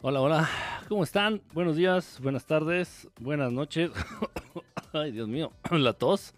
[0.00, 0.48] Hola, hola,
[0.88, 1.42] ¿cómo están?
[1.52, 3.90] Buenos días, buenas tardes, buenas noches.
[4.92, 6.34] Ay, Dios mío, la tos.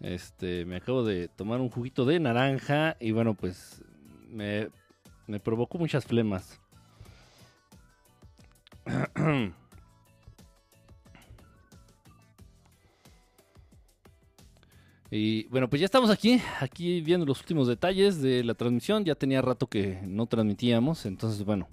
[0.00, 3.82] Este, me acabo de tomar un juguito de naranja y bueno, pues
[4.28, 4.68] me,
[5.26, 6.60] me provocó muchas flemas.
[15.12, 19.04] Y bueno, pues ya estamos aquí, aquí viendo los últimos detalles de la transmisión.
[19.04, 21.66] Ya tenía rato que no transmitíamos, entonces bueno,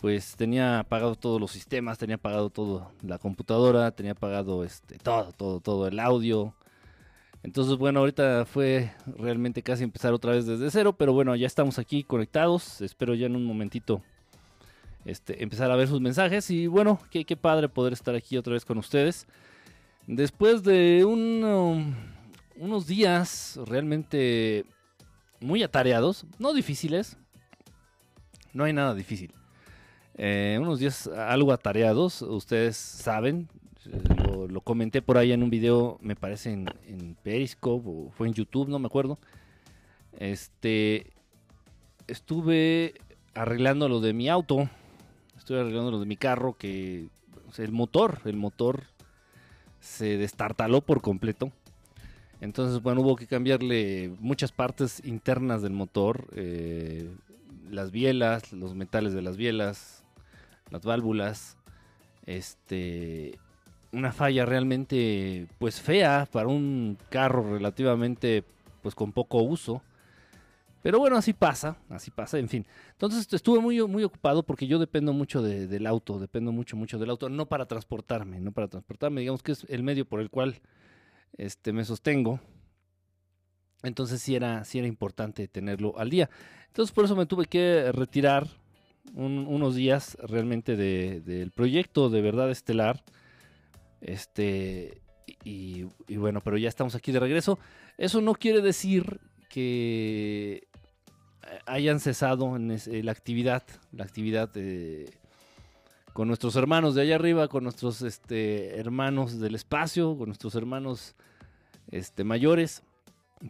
[0.00, 5.32] pues tenía apagado todos los sistemas, tenía apagado todo la computadora, tenía apagado este todo,
[5.32, 6.54] todo, todo el audio.
[7.42, 11.78] Entonces bueno, ahorita fue realmente casi empezar otra vez desde cero, pero bueno, ya estamos
[11.78, 12.80] aquí conectados.
[12.80, 14.02] Espero ya en un momentito
[15.04, 18.64] este, empezar a ver sus mensajes y bueno, qué, padre poder estar aquí otra vez
[18.64, 19.26] con ustedes.
[20.06, 21.94] Después de um,
[22.56, 24.64] unos días realmente
[25.40, 27.16] muy atareados, no difíciles,
[28.52, 29.32] no hay nada difícil.
[30.20, 33.48] Eh, unos días algo atareados, ustedes saben,
[34.24, 38.34] lo, lo comenté por ahí en un video, me parece en, Periscope o fue en
[38.34, 39.16] YouTube, no me acuerdo.
[40.18, 41.12] Este,
[42.08, 42.94] estuve
[43.32, 44.68] arreglando lo de mi auto,
[45.36, 47.06] estuve arreglando lo de mi carro, que
[47.56, 48.82] el motor, el motor
[49.80, 51.52] se destartaló por completo.
[52.40, 57.08] Entonces, bueno, hubo que cambiarle muchas partes internas del motor, eh,
[57.70, 59.97] las bielas, los metales de las bielas,
[60.70, 61.56] las válvulas,
[62.26, 63.38] este,
[63.92, 68.44] una falla realmente, pues fea para un carro relativamente,
[68.82, 69.82] pues con poco uso.
[70.82, 72.66] Pero bueno, así pasa, así pasa, en fin.
[72.92, 76.98] Entonces estuve muy, muy ocupado porque yo dependo mucho de- del auto, dependo mucho, mucho
[76.98, 80.30] del auto, no para transportarme, no para transportarme, digamos que es el medio por el
[80.30, 80.60] cual
[81.36, 82.40] este, me sostengo.
[83.82, 86.30] Entonces sí era, sí era importante tenerlo al día.
[86.68, 88.46] Entonces por eso me tuve que retirar
[89.14, 93.02] un- unos días realmente de- del proyecto de verdad estelar.
[94.00, 95.00] Este,
[95.44, 95.84] y,
[96.16, 97.58] bueno, pero ya estamos aquí de regreso.
[97.96, 100.68] Eso no quiere decir que
[101.66, 103.62] hayan cesado en ese- la actividad,
[103.92, 105.10] la actividad eh,
[106.12, 111.14] con nuestros hermanos de allá arriba, con nuestros este, hermanos del espacio, con nuestros hermanos
[111.90, 112.82] este, mayores.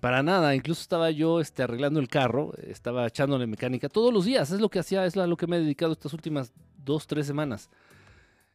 [0.00, 4.50] Para nada, incluso estaba yo este, arreglando el carro, estaba echándole mecánica todos los días,
[4.50, 6.52] es lo que hacía, es lo que me he dedicado estas últimas
[6.84, 7.70] dos, tres semanas.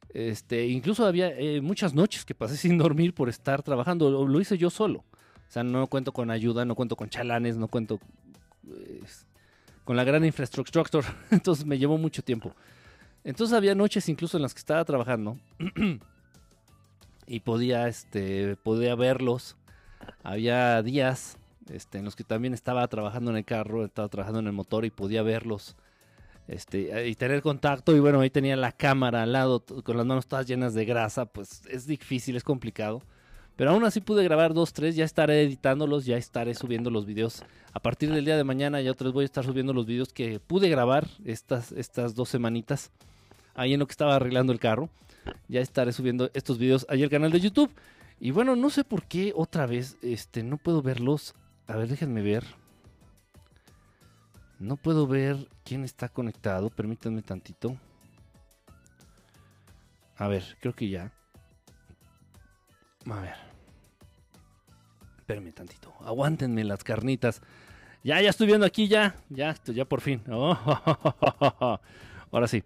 [0.09, 4.39] Este, incluso había eh, muchas noches que pasé sin dormir por estar trabajando, lo, lo
[4.39, 4.99] hice yo solo.
[4.99, 7.99] O sea, no cuento con ayuda, no cuento con chalanes, no cuento
[8.65, 9.27] pues,
[9.83, 10.85] con la gran infraestructura.
[11.31, 12.55] Entonces me llevó mucho tiempo.
[13.23, 15.37] Entonces había noches incluso en las que estaba trabajando
[17.27, 19.55] y podía, este, podía verlos.
[20.23, 21.37] Había días
[21.69, 24.85] este, en los que también estaba trabajando en el carro, estaba trabajando en el motor
[24.85, 25.75] y podía verlos.
[26.47, 30.27] Este, y tener contacto y bueno, ahí tenía la cámara al lado con las manos
[30.27, 33.01] todas llenas de grasa, pues es difícil, es complicado.
[33.55, 37.43] Pero aún así pude grabar dos, tres, ya estaré editándolos, ya estaré subiendo los videos.
[37.71, 40.39] A partir del día de mañana ya otros voy a estar subiendo los videos que
[40.39, 42.91] pude grabar estas, estas dos semanitas.
[43.53, 44.89] Ahí en lo que estaba arreglando el carro.
[45.47, 47.71] Ya estaré subiendo estos videos ahí al canal de YouTube.
[48.19, 51.35] Y bueno, no sé por qué otra vez este, no puedo verlos.
[51.67, 52.45] A ver, déjenme ver.
[54.59, 56.69] No puedo ver quién está conectado.
[56.69, 57.77] Permítanme tantito.
[60.17, 61.11] A ver, creo que ya.
[63.09, 63.35] A ver.
[65.17, 65.93] Espérenme tantito.
[66.01, 67.41] Aguántenme las carnitas.
[68.03, 69.15] Ya, ya estoy viendo aquí, ya.
[69.29, 70.21] Ya, ya por fin.
[70.29, 70.53] Oh,
[72.31, 72.63] Ahora sí.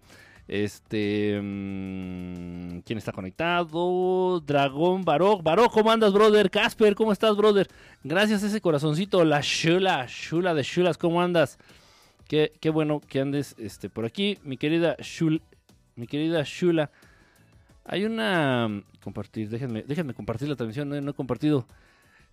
[0.48, 1.38] Este.
[1.40, 4.40] mm, ¿Quién está conectado?
[4.40, 5.42] Dragón Barok.
[5.42, 6.50] Barok, ¿cómo andas, brother?
[6.50, 7.68] Casper, ¿cómo estás, brother?
[8.02, 9.24] Gracias a ese corazoncito.
[9.24, 11.58] La Shula, Shula de Shulas, ¿cómo andas?
[12.26, 14.38] Qué, qué bueno que andes este, por aquí.
[14.42, 15.42] Mi querida Shul,
[15.96, 16.90] mi querida Shula.
[17.84, 18.68] Hay una.
[18.68, 21.66] mm, Compartir, déjenme, déjenme compartir la transmisión, no, no he compartido.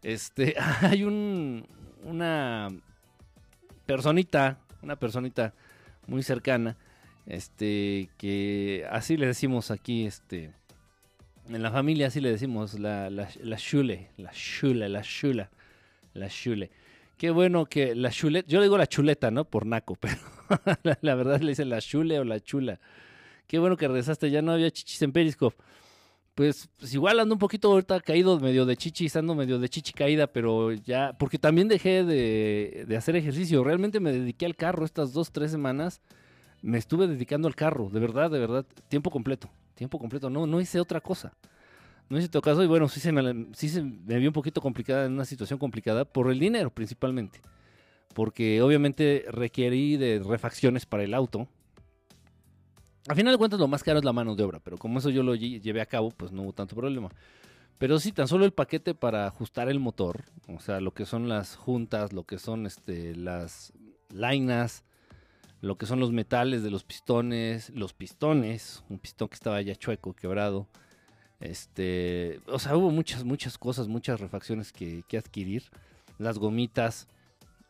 [0.02, 1.68] Este, hay un.
[2.04, 2.70] Una
[3.88, 5.54] personita, una personita
[6.06, 6.78] muy cercana,
[7.26, 10.54] este, que así le decimos aquí, este,
[11.50, 15.50] en la familia así le decimos, la, la, la Shule, la Shula, la Shula,
[16.14, 16.72] la Shule.
[17.18, 19.46] Qué bueno que la chuleta, yo le digo la chuleta, ¿no?
[19.46, 20.18] Por naco, pero
[20.84, 22.80] la, la verdad le dicen la chule o la chula.
[23.48, 25.56] Qué bueno que regresaste, ya no había chichis en Periscope.
[26.34, 29.94] Pues, pues igual ando un poquito ahorita caído medio de chichis, ando medio de chichi
[29.94, 33.64] caída, pero ya, porque también dejé de, de hacer ejercicio.
[33.64, 36.02] Realmente me dediqué al carro estas dos, tres semanas.
[36.66, 40.32] Me estuve dedicando al carro, de verdad, de verdad, tiempo completo, tiempo completo.
[40.32, 41.32] No, no hice otra cosa.
[42.10, 43.70] No hice otro caso y bueno, sí se, me, sí
[44.04, 47.40] vio un poquito complicada en una situación complicada por el dinero principalmente.
[48.16, 51.48] Porque obviamente requerí de refacciones para el auto.
[53.08, 55.12] A final de cuentas, lo más caro es la mano de obra, pero como eso
[55.12, 57.10] yo lo lle- llevé a cabo, pues no hubo tanto problema.
[57.78, 61.30] Pero sí, tan solo el paquete para ajustar el motor, o sea, lo que son
[61.30, 63.72] las juntas, lo que son este, las
[64.10, 64.84] lainas,
[65.66, 69.76] lo que son los metales de los pistones, los pistones, un pistón que estaba ya
[69.76, 70.68] chueco, quebrado.
[71.40, 75.64] Este, o sea, hubo muchas, muchas cosas, muchas refacciones que, que adquirir.
[76.20, 77.08] Las gomitas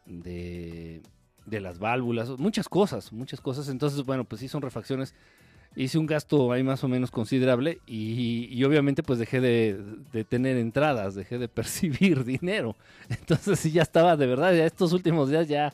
[0.05, 1.03] de,
[1.45, 3.69] de las válvulas, muchas cosas, muchas cosas.
[3.69, 5.15] Entonces, bueno, pues sí son refacciones.
[5.77, 9.81] Hice un gasto ahí más o menos considerable y, y obviamente pues dejé de,
[10.11, 12.75] de tener entradas, dejé de percibir dinero.
[13.07, 15.73] Entonces sí ya estaba, de verdad, ya estos últimos días ya,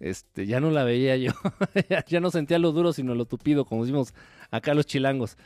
[0.00, 1.32] este, ya no la veía yo.
[2.08, 4.14] ya, no sentía lo duro, sino lo tupido, como decimos
[4.50, 5.36] acá los chilangos.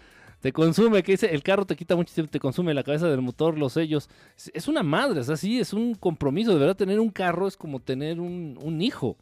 [0.40, 3.20] Te consume, que dice, el carro te quita mucho tiempo, te consume la cabeza del
[3.20, 4.08] motor, los sellos.
[4.52, 6.52] Es, una madre, es así, es un compromiso.
[6.52, 9.16] De verdad, tener un carro es como tener un, un hijo.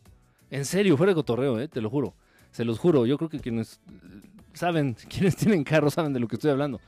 [0.50, 2.14] En serio, fuera de cotorreo, eh, te lo juro.
[2.50, 6.28] Se los juro, yo creo que quienes eh, saben, quienes tienen carro saben de lo
[6.28, 6.81] que estoy hablando.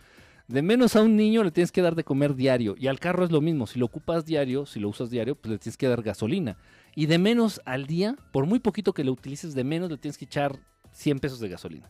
[0.46, 2.74] De menos a un niño le tienes que dar de comer diario.
[2.78, 3.66] Y al carro es lo mismo.
[3.66, 6.56] Si lo ocupas diario, si lo usas diario, pues le tienes que dar gasolina.
[6.98, 10.18] Y de menos al día, por muy poquito que lo utilices, de menos le tienes
[10.18, 10.58] que echar
[10.90, 11.88] 100 pesos de gasolina.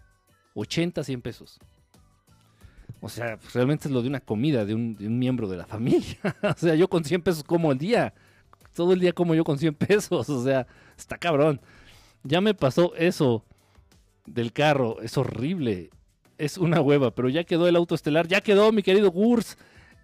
[0.53, 1.59] 80, 100 pesos.
[3.01, 6.19] O sea, pues, realmente es lo de una comida de un, miembro de la familia.
[6.43, 8.13] o sea, yo con 100 pesos como el día.
[8.75, 10.29] Todo el día como yo con 100 pesos.
[10.29, 11.59] O sea, está cabrón.
[12.23, 13.47] Ya me pasó eso
[14.27, 15.01] del carro.
[15.01, 15.89] Es horrible.
[16.37, 17.15] Es una hueva.
[17.15, 18.29] Pero ya quedó el auto estelar.
[18.29, 19.57] Ya quedó, mi querido Gurs.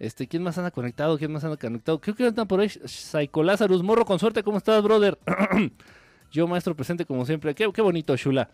[0.04, 1.16] Este, ¿quién más anda conectado?
[1.16, 1.98] ¿Quién más anda conectado?
[1.98, 2.68] Creo que andan por ahí.
[2.68, 3.82] Psycho Lazarus.
[3.82, 4.42] Morro, con suerte.
[4.42, 5.18] ¿Cómo estás, brother?
[6.30, 7.54] yo, maestro presente, como siempre.
[7.54, 8.50] Qué, bonito, Shula.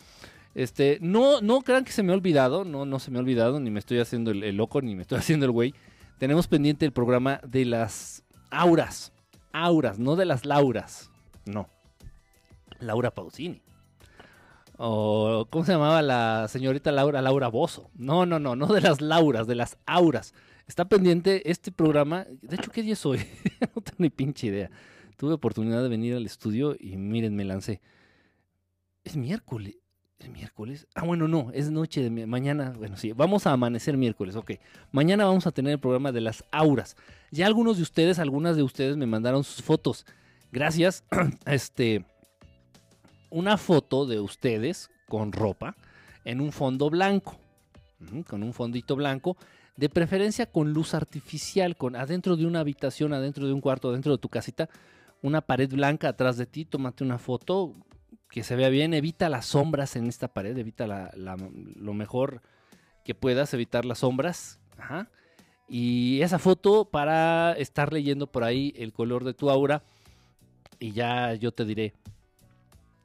[0.55, 3.59] Este, no, no crean que se me ha olvidado, no, no se me ha olvidado,
[3.59, 5.75] ni me estoy haciendo el, el loco, ni me estoy haciendo el güey.
[6.19, 9.13] Tenemos pendiente el programa de las auras.
[9.53, 11.11] Auras, no de las lauras.
[11.47, 11.69] No.
[12.79, 13.61] Laura Pausini.
[14.77, 17.21] O, ¿cómo se llamaba la señorita Laura?
[17.21, 17.91] Laura Bozo.
[17.97, 20.33] No, no, no, no de las lauras, de las auras.
[20.71, 22.29] Está pendiente este programa.
[22.43, 23.19] De hecho, ¿qué día es hoy?
[23.75, 24.71] no tengo ni pinche idea.
[25.17, 27.81] Tuve oportunidad de venir al estudio y miren, me lancé.
[29.03, 29.79] Es miércoles.
[30.21, 30.87] ¿El miércoles?
[30.95, 32.73] Ah, bueno, no, es noche de mañana.
[32.79, 34.53] Bueno, sí, vamos a amanecer miércoles, ok.
[34.93, 36.97] Mañana vamos a tener el programa de las auras.
[37.33, 40.07] Ya algunos de ustedes, algunas de ustedes me mandaron sus fotos.
[40.53, 41.03] Gracias.
[41.47, 42.05] Este,
[43.29, 45.75] una foto de ustedes con ropa
[46.25, 47.41] en un fondo blanco.
[48.29, 49.37] Con un fondito blanco.
[49.81, 54.13] De preferencia con luz artificial, con adentro de una habitación, adentro de un cuarto, adentro
[54.13, 54.69] de tu casita,
[55.23, 56.67] una pared blanca atrás de ti.
[56.67, 57.73] Tómate una foto
[58.29, 62.43] que se vea bien, evita las sombras en esta pared, evita la- lo mejor
[63.07, 64.61] que puedas, evitar las sombras.
[65.67, 69.83] Y esa foto para estar leyendo por ahí el color de tu aura
[70.79, 71.95] y ya yo te diré,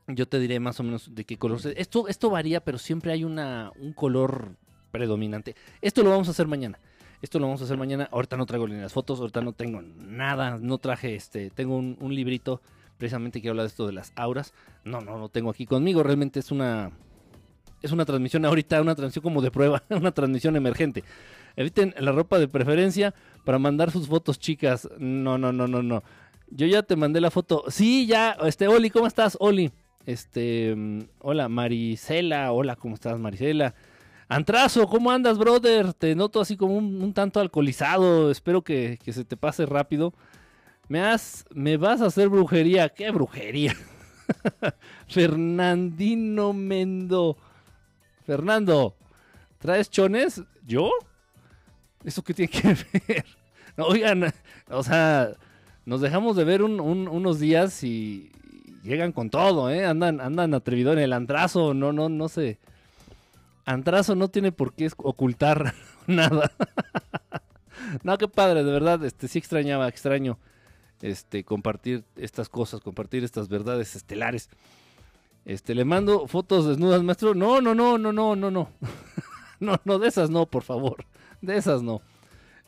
[0.07, 1.57] yo te diré más o menos de qué color.
[1.77, 4.57] Esto, esto varía, pero siempre hay una, un color
[4.95, 5.55] predominante.
[5.81, 6.79] Esto lo vamos a hacer mañana.
[7.21, 8.07] Esto lo vamos a hacer mañana.
[8.11, 11.97] Ahorita no traigo ni las fotos, ahorita no tengo nada, no traje este, tengo un,
[11.99, 12.61] un librito
[12.97, 14.53] precisamente que habla de esto de las auras.
[14.83, 16.03] No, no lo tengo aquí conmigo.
[16.03, 16.91] Realmente es una.
[17.81, 21.03] Es una transmisión ahorita, una transmisión como de prueba, una transmisión emergente.
[21.55, 23.13] Eviten la ropa de preferencia
[23.43, 24.89] para mandar sus fotos, chicas.
[24.97, 26.03] No, no, no, no, no.
[26.49, 27.63] Yo ya te mandé la foto.
[27.69, 29.71] Sí, ya, este, Oli, ¿cómo estás, Oli?
[30.05, 33.73] Este, mm, hola, Marisela, hola, ¿cómo estás, Marisela?
[34.27, 35.93] Antrazo, ¿cómo andas, brother?
[35.93, 38.31] Te noto así como un, tanto alcoholizado.
[38.31, 40.13] Espero que, que se te pase rápido.
[40.87, 42.89] Me has, me vas a hacer brujería.
[42.89, 43.75] ¿Qué brujería?
[45.07, 47.37] Fernandino Mendo.
[48.25, 48.95] Fernando,
[49.59, 50.41] ¿traes chones?
[50.65, 50.89] ¿Yo?
[52.03, 52.67] ¿Eso qué tiene que
[53.07, 53.25] ver?
[53.77, 54.33] Oigan,
[54.69, 55.33] o sea,
[55.85, 58.31] nos dejamos de ver un- un- unos días y
[58.83, 59.85] llegan con todo, ¿eh?
[59.85, 62.57] Andan, andan atrevido en el antrazo, no, no, no sé.
[63.65, 65.73] Antrazo no tiene por qué ocultar
[66.07, 66.51] nada.
[68.03, 70.37] no, qué padre, de verdad, este sí extrañaba, extraño
[71.01, 74.49] este compartir estas cosas, compartir estas verdades estelares.
[75.45, 77.35] Este, le mando fotos desnudas, maestro.
[77.35, 78.69] No, no, no, no, no, no, no.
[79.59, 81.05] no, no, de esas no, por favor.
[81.41, 82.01] De esas no.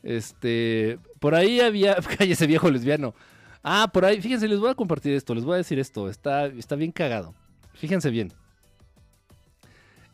[0.03, 3.15] Este, por ahí había, cállese viejo lesbiano.
[3.63, 6.45] Ah, por ahí, fíjense, les voy a compartir esto, les voy a decir esto, está,
[6.45, 7.33] está bien cagado.
[7.73, 8.31] Fíjense bien.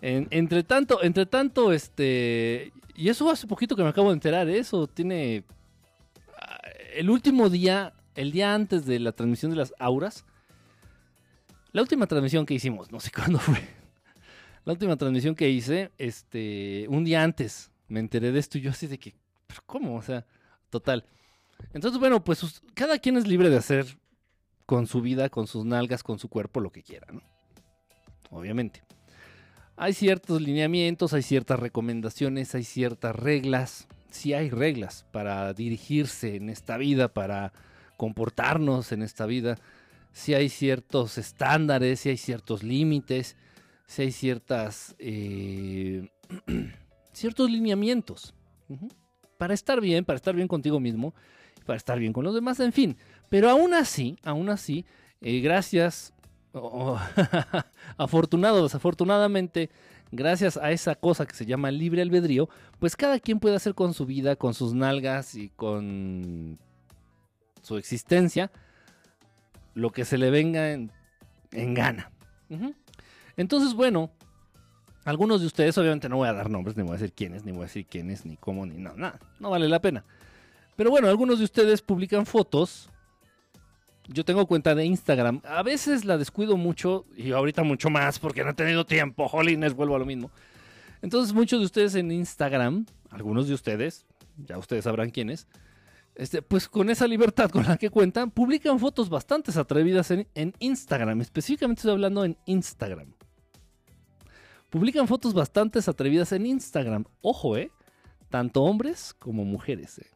[0.03, 4.49] En- entre tanto, entre tanto, este, y eso hace poquito que me acabo de enterar,
[4.49, 4.57] ¿eh?
[4.57, 5.45] eso tiene,
[6.37, 6.59] ah,
[6.93, 10.25] el último día, el día antes de la transmisión de las auras,
[11.71, 13.61] la última transmisión que hicimos, no sé cuándo fue,
[14.65, 18.71] la última transmisión que hice, este, un día antes, me enteré de esto y yo
[18.71, 19.15] así de que,
[19.47, 19.95] ¿pero cómo?
[19.95, 20.25] O sea,
[20.69, 21.05] total.
[21.73, 23.85] Entonces, bueno, pues cada quien es libre de hacer
[24.65, 27.21] con su vida, con sus nalgas, con su cuerpo, lo que quiera, ¿no?
[28.31, 28.83] Obviamente.
[29.75, 33.87] Hay ciertos lineamientos, hay ciertas recomendaciones, hay ciertas reglas.
[34.11, 37.51] Sí hay reglas para dirigirse en esta vida, para
[37.97, 39.57] comportarnos en esta vida.
[40.11, 43.35] Sí hay ciertos estándares, sí hay ciertos límites,
[43.87, 46.09] sí hay ciertas, eh,
[47.11, 48.35] ciertos lineamientos.
[49.39, 51.15] Para estar bien, para estar bien contigo mismo,
[51.65, 52.97] para estar bien con los demás, en fin.
[53.29, 54.85] Pero aún así, aún así,
[55.21, 56.12] eh, gracias,
[57.97, 59.69] afortunado o desafortunadamente,
[60.11, 63.93] gracias a esa cosa que se llama libre albedrío, pues cada quien puede hacer con
[63.93, 66.59] su vida, con sus nalgas y con
[67.61, 68.51] su existencia
[69.73, 70.91] lo que se le venga en,
[71.51, 72.11] gana.
[73.35, 74.11] Entonces, bueno,
[75.05, 77.51] algunos de ustedes, obviamente no voy a dar nombres, ni voy a decir quiénes, ni
[77.51, 80.05] voy a decir quiénes, ni cómo, ni nada, nada, no vale la pena.
[80.75, 82.89] Pero bueno, algunos de ustedes publican fotos.
[84.07, 85.41] Yo tengo cuenta de Instagram.
[85.45, 89.27] A veces la descuido mucho y ahorita mucho más porque no he tenido tiempo.
[89.29, 90.29] Jolines, vuelvo a lo mismo.
[91.01, 94.05] Entonces muchos de ustedes en Instagram, algunos de ustedes,
[94.37, 95.47] ya ustedes sabrán quiénes,
[96.15, 100.53] este, pues con esa libertad con la que cuentan, publican fotos bastante atrevidas en, en
[100.59, 101.21] Instagram.
[101.21, 103.13] Específicamente estoy hablando en Instagram.
[104.69, 107.05] Publican fotos bastante atrevidas en Instagram.
[107.21, 107.71] Ojo, ¿eh?
[108.29, 110.07] Tanto hombres como mujeres, ¿eh?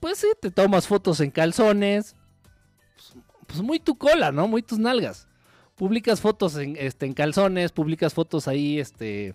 [0.00, 2.16] Pues sí, te tomas fotos en calzones.
[2.96, 4.48] Pues, pues, muy tu cola, ¿no?
[4.48, 5.28] Muy tus nalgas.
[5.76, 9.34] Publicas fotos en, este, en calzones, publicas fotos ahí, este,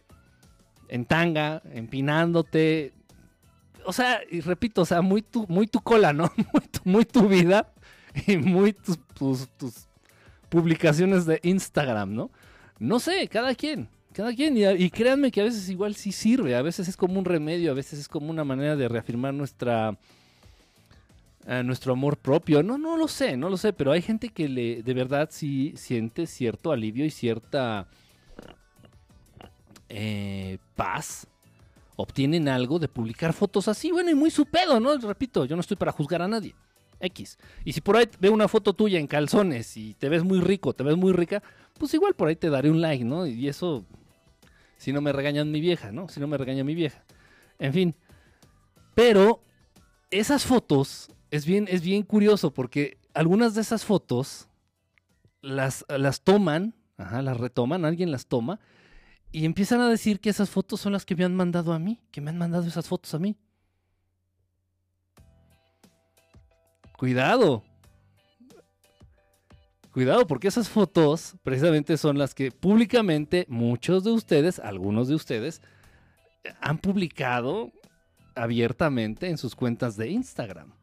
[0.89, 2.93] en tanga, empinándote.
[3.85, 6.31] O sea, y repito, o sea, muy tu, muy tu cola, ¿no?
[6.83, 7.73] Muy tu, vida
[8.27, 8.99] y muy tus,
[9.57, 9.87] tus,
[10.49, 12.31] publicaciones de Instagram, ¿no?
[12.77, 14.55] No sé, cada quien, cada quien.
[14.57, 17.73] Y, créanme que a veces igual sí sirve, a veces es como un remedio, a
[17.73, 19.97] veces es como una manera de reafirmar nuestra
[21.45, 22.63] nuestro amor propio.
[22.63, 25.73] No, no lo sé, no lo sé, pero hay gente que le, de verdad sí
[25.75, 27.87] siente cierto alivio y cierta
[29.89, 31.27] eh, paz.
[31.97, 34.97] Obtienen algo de publicar fotos así, bueno, y muy su pedo, ¿no?
[34.97, 36.53] Repito, yo no estoy para juzgar a nadie.
[36.99, 37.37] X.
[37.63, 40.73] Y si por ahí veo una foto tuya en calzones y te ves muy rico,
[40.73, 41.43] te ves muy rica,
[41.77, 43.27] pues igual por ahí te daré un like, ¿no?
[43.27, 43.85] Y eso,
[44.77, 46.09] si no me regañan mi vieja, ¿no?
[46.09, 47.03] Si no me regaña mi vieja.
[47.59, 47.95] En fin.
[48.93, 49.41] Pero
[50.09, 54.47] esas fotos es bien, es bien curioso porque algunas de esas fotos
[55.41, 58.59] las, las toman, las retoman, alguien las toma
[59.31, 61.99] y empiezan a decir que esas fotos son las que me han mandado a mí,
[62.11, 63.35] que me han mandado esas fotos a mí.
[66.97, 67.63] Cuidado.
[69.91, 75.61] Cuidado, porque esas fotos precisamente son las que públicamente muchos de ustedes, algunos de ustedes,
[76.61, 77.71] han publicado
[78.35, 80.74] abiertamente en sus cuentas de Instagram.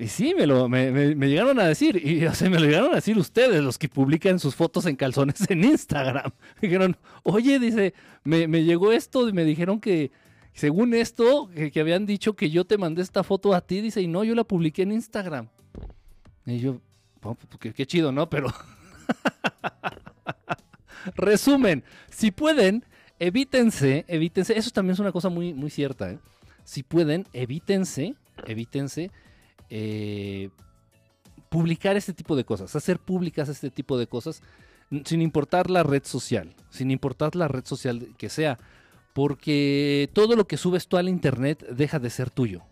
[0.00, 3.18] Y sí, me, lo, me, llegaron a decir, y o me lo llegaron a decir
[3.18, 6.32] ustedes, los que publican sus fotos en calzones en Instagram.
[6.62, 7.92] Dijeron, oye, dice,
[8.24, 10.10] me, llegó esto y me dijeron que,
[10.54, 14.06] según esto, que, habían dicho que yo te mandé esta foto a ti, dice, y
[14.06, 15.48] no, yo la publiqué en Instagram.
[16.46, 16.80] Y yo,
[17.20, 18.30] pues, qué, chido, ¿no?
[18.30, 18.48] Pero...
[21.14, 22.86] Resumen, si pueden,
[23.18, 26.18] evítense, evítense, eso también es una cosa muy, muy cierta, ¿eh?
[26.64, 28.14] Si pueden, evítense,
[28.46, 29.10] evítense
[29.70, 30.50] eh,
[31.48, 34.42] publicar este tipo de cosas, hacer públicas este tipo de cosas,
[35.04, 38.58] sin importar la red social, sin importar la red social que sea,
[39.12, 42.62] porque todo lo que subes tú al internet deja de ser tuyo.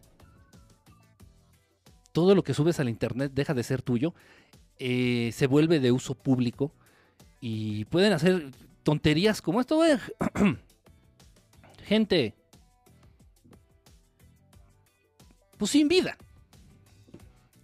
[2.12, 4.14] Todo lo que subes al internet deja de ser tuyo,
[4.78, 6.72] eh, se vuelve de uso público
[7.40, 8.50] y pueden hacer
[8.82, 9.80] tonterías como esto.
[11.84, 12.34] Gente,
[15.56, 16.16] pues sin vida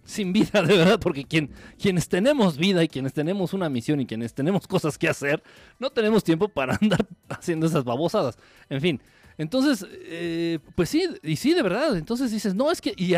[0.05, 1.49] sin vida, de verdad, porque quien,
[1.81, 5.43] quienes tenemos vida y quienes tenemos una misión y quienes tenemos cosas que hacer,
[5.79, 8.37] no tenemos tiempo para andar haciendo esas babosadas.
[8.69, 9.01] En fin,
[9.37, 11.97] entonces, eh, pues sí, y sí, de verdad.
[11.97, 13.15] Entonces dices, no, es que, y,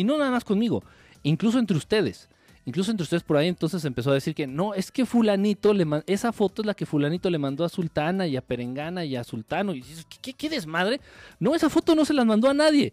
[0.00, 0.82] y, no nada más conmigo,
[1.22, 2.28] incluso entre ustedes.
[2.66, 5.86] Incluso entre ustedes por ahí entonces empezó a decir que no, es que fulanito, le
[6.06, 9.24] esa foto es la que fulanito le mandó a Sultana y a Perengana y a
[9.24, 9.74] Sultano.
[9.74, 11.00] Y dices, ¿qué, qué desmadre?
[11.40, 12.92] No, esa foto no se la mandó a nadie.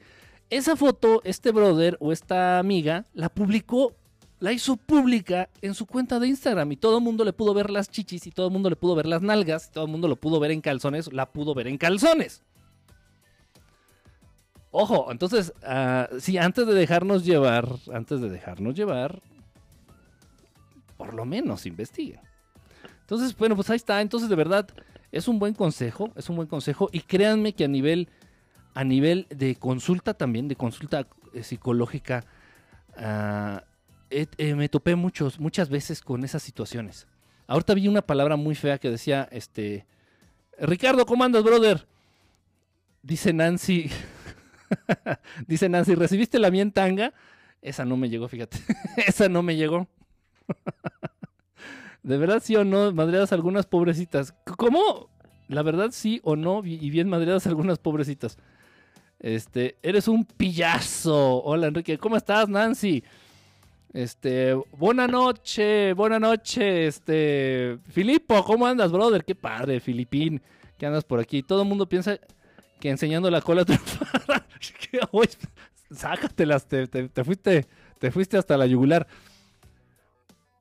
[0.50, 3.94] Esa foto, este brother o esta amiga la publicó,
[4.40, 7.70] la hizo pública en su cuenta de Instagram y todo el mundo le pudo ver
[7.70, 10.08] las chichis y todo el mundo le pudo ver las nalgas y todo el mundo
[10.08, 12.44] lo pudo ver en calzones, la pudo ver en calzones.
[14.72, 19.22] Ojo, entonces, uh, sí, antes de dejarnos llevar, antes de dejarnos llevar,
[20.98, 22.22] por lo menos investiguen.
[23.02, 24.02] Entonces, bueno, pues ahí está.
[24.02, 24.68] Entonces, de verdad,
[25.12, 26.90] es un buen consejo, es un buen consejo.
[26.92, 28.10] Y créanme que a nivel
[28.78, 32.26] a nivel de consulta también, de consulta eh, psicológica,
[32.96, 33.64] ah,
[34.12, 37.08] eh, me topé muchos, muchas veces con esas situaciones.
[37.48, 39.88] Ahorita vi una palabra muy fea que decía, este,
[40.60, 41.88] Ricardo, ¿cómo andas, brother?
[43.02, 43.90] Dice Nancy,
[45.48, 47.14] dice Nancy, ¿recibiste la mía en tanga?
[47.64, 48.60] Esa no me llegó, fíjate.
[49.08, 49.88] Esa no me llegó.
[52.04, 52.92] ¿De verdad sí o no?
[52.92, 54.36] Madreadas algunas pobrecitas.
[54.56, 55.10] ¿Cómo?
[55.48, 58.38] La verdad sí o no, y bien madreadas algunas pobrecitas.
[59.20, 61.44] Este, eres un pillazo.
[61.44, 63.04] Hola Enrique, ¿cómo estás, Nancy?
[63.94, 69.26] Este, buena noche, buena noche, este, Filipo, ¿cómo andas, brother?
[69.26, 70.42] Qué padre, Filipín,
[70.78, 71.42] que andas por aquí.
[71.42, 72.20] Todo el mundo piensa
[72.80, 74.46] que enseñando la cola triunfara,
[75.90, 77.66] sácatelas, te, te, fuiste,
[77.98, 79.08] te fuiste hasta la yugular.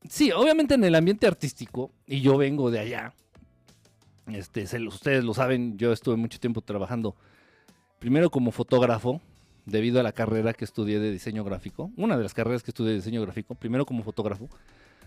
[0.09, 3.13] Sí, obviamente en el ambiente artístico, y yo vengo de allá,
[4.29, 7.17] este, ustedes lo saben, yo estuve mucho tiempo trabajando
[7.99, 9.21] primero como fotógrafo,
[9.65, 12.91] debido a la carrera que estudié de diseño gráfico, una de las carreras que estudié
[12.91, 14.49] de diseño gráfico, primero como fotógrafo,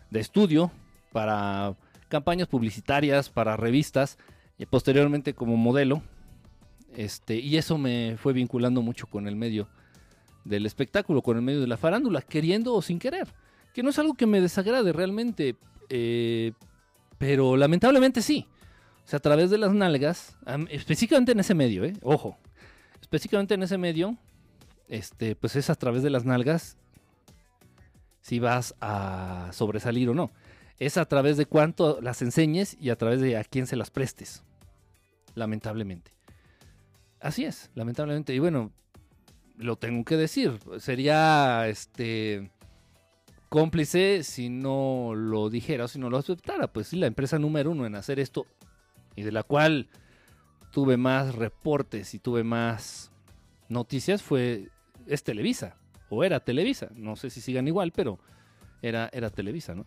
[0.09, 0.71] de estudio
[1.11, 1.75] para
[2.09, 4.17] campañas publicitarias, para revistas,
[4.59, 6.03] y posteriormente como modelo.
[6.95, 9.69] Este, y eso me fue vinculando mucho con el medio
[10.43, 13.27] del espectáculo, con el medio de la farándula, queriendo o sin querer.
[13.73, 15.55] Que no es algo que me desagrade realmente,
[15.89, 16.51] eh,
[17.17, 18.47] pero lamentablemente sí.
[19.05, 20.37] O sea, a través de las nalgas,
[20.69, 22.37] específicamente en ese medio, eh, ojo,
[23.09, 24.15] específicamente en ese medio,
[24.87, 26.77] este, pues es a través de las nalgas
[28.21, 30.29] si vas a sobresalir o no.
[30.77, 33.89] Es a través de cuánto las enseñes y a través de a quién se las
[33.89, 34.43] prestes.
[35.33, 36.11] Lamentablemente.
[37.19, 38.35] Así es, lamentablemente.
[38.35, 38.71] Y bueno,
[39.57, 40.59] lo tengo que decir.
[40.77, 42.51] Sería este
[43.49, 46.71] cómplice si no lo dijera o si no lo aceptara.
[46.71, 48.45] Pues sí, la empresa número uno en hacer esto
[49.15, 49.89] y de la cual
[50.71, 53.11] tuve más reportes y tuve más
[53.67, 54.69] noticias fue
[55.07, 55.75] es Televisa,
[56.09, 58.19] o era Televisa, no sé si sigan igual, pero
[58.81, 59.85] era, era Televisa, ¿no?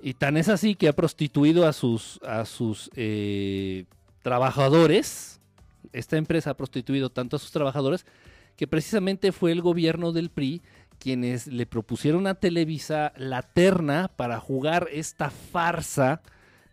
[0.00, 3.86] Y tan es así que ha prostituido a sus, a sus eh,
[4.22, 5.40] trabajadores,
[5.92, 8.06] esta empresa ha prostituido tanto a sus trabajadores,
[8.56, 10.62] que precisamente fue el gobierno del PRI
[10.98, 16.22] quienes le propusieron a Televisa la terna para jugar esta farsa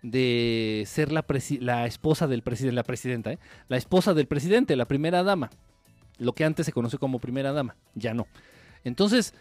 [0.03, 1.25] de ser la,
[1.59, 3.39] la esposa del presidente, la presidenta, ¿eh?
[3.67, 5.49] la esposa del presidente, la primera dama
[6.17, 8.27] lo que antes se conoce como primera dama, ya no.
[8.83, 9.33] Entonces,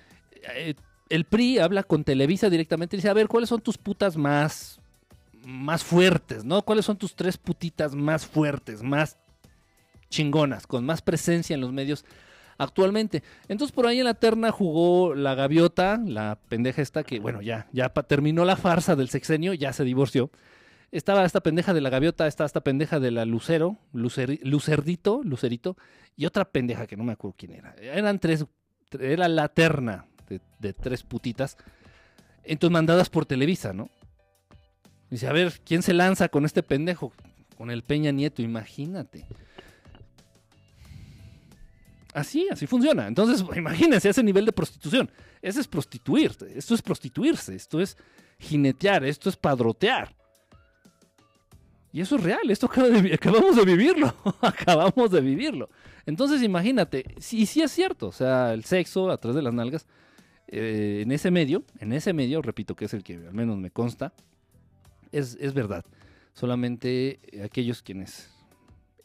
[0.55, 0.75] eh,
[1.09, 4.81] el PRI habla con Televisa directamente y dice, a ver, ¿cuáles son tus putas más,
[5.44, 6.62] más fuertes, no?
[6.62, 9.18] ¿Cuáles son tus tres putitas más fuertes, más
[10.09, 12.05] chingonas, con más presencia en los medios
[12.62, 13.22] actualmente?
[13.48, 17.68] Entonces, por ahí en la terna jugó la gaviota, la pendeja esta que, bueno, ya,
[17.72, 20.31] ya terminó la farsa del sexenio, ya se divorció.
[20.90, 25.77] Estaba esta pendeja de la gaviota, estaba esta pendeja de la lucero, lucerdito, lucerito,
[26.16, 27.75] y otra pendeja que no me acuerdo quién era.
[27.81, 28.44] Eran tres,
[29.01, 30.07] era la terna
[30.61, 31.57] de, tres putitas,
[32.44, 33.90] entonces mandadas por Televisa, ¿no?
[35.11, 37.12] Dice, a ver, ¿quién se lanza con este pendejo?
[37.57, 39.27] Con el Peña Nieto, imagínate.
[42.12, 43.07] Así, así funciona.
[43.07, 45.11] Entonces, imagínense ese nivel de prostitución.
[45.40, 46.33] Ese es prostituir.
[46.55, 47.55] Esto es prostituirse.
[47.55, 47.96] Esto es
[48.38, 49.05] jinetear.
[49.05, 50.14] Esto es padrotear.
[51.92, 55.68] Y eso es real, esto acabamos de vivirlo, acabamos de vivirlo.
[56.07, 59.87] Entonces imagínate, y sí es cierto, o sea, el sexo a través de las nalgas,
[60.48, 63.70] eh, en ese medio, en ese medio, repito que es el que al menos me
[63.70, 64.14] consta,
[65.12, 65.85] es, verdad.
[66.33, 68.31] Solamente aquellos quienes,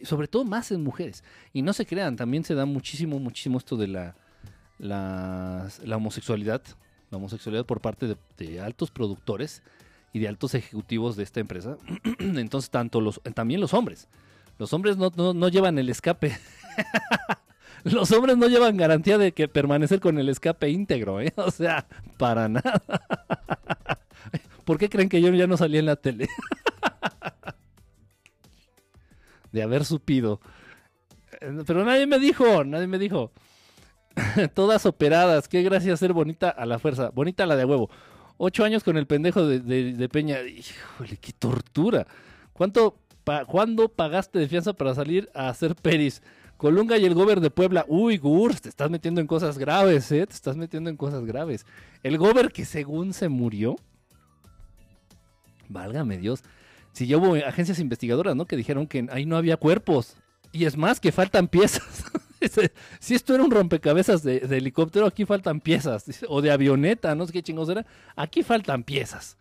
[0.02, 3.78] sobre todo más en mujeres, y no se crean, también se da muchísimo, muchísimo esto
[3.78, 4.16] de la,
[4.80, 6.62] la, homosexualidad,
[7.10, 9.64] la homosexualidad por parte de altos productores
[10.14, 11.78] y de altos ejecutivos de esta empresa.
[12.20, 14.08] Entonces, tanto los, también los hombres.
[14.58, 16.38] Los hombres no, no, llevan el escape.
[17.84, 21.34] los hombres no llevan garantía de que permanecer con el escape íntegro, ¿eh?
[21.38, 21.86] O sea,
[22.18, 22.82] para nada.
[24.66, 26.28] ¿Por qué creen que yo ya no salí en la tele?
[29.52, 30.40] De haber supido.
[31.66, 33.32] Pero nadie me dijo, nadie me dijo.
[34.54, 37.12] Todas operadas, qué gracia ser bonita a la fuerza.
[37.14, 37.90] Bonita la de huevo.
[38.38, 40.42] Ocho años con el pendejo de, Peña.
[40.42, 42.08] Híjole, qué tortura.
[42.54, 43.00] ¿Cuánto,
[43.48, 46.22] ¿Cuándo pagaste de fianza para salir a hacer peris?
[46.58, 47.86] Colunga y el gober de Puebla.
[47.88, 50.26] Uy, Gurs, te estás metiendo en cosas graves, ¿eh?
[50.26, 51.66] Te estás metiendo en cosas graves.
[52.04, 53.76] El gober que según se murió.
[55.70, 56.44] Válgame Dios.
[56.98, 58.48] Si ya hubo agencias investigadoras, ¿no?
[58.48, 60.16] Que dijeron que ahí no había cuerpos.
[60.52, 62.06] Y es más, que faltan piezas.
[63.00, 66.06] si esto era un rompecabezas de, helicóptero, aquí faltan piezas.
[66.28, 67.86] O de avioneta, no sé qué chingos era.
[68.16, 69.38] Aquí faltan piezas.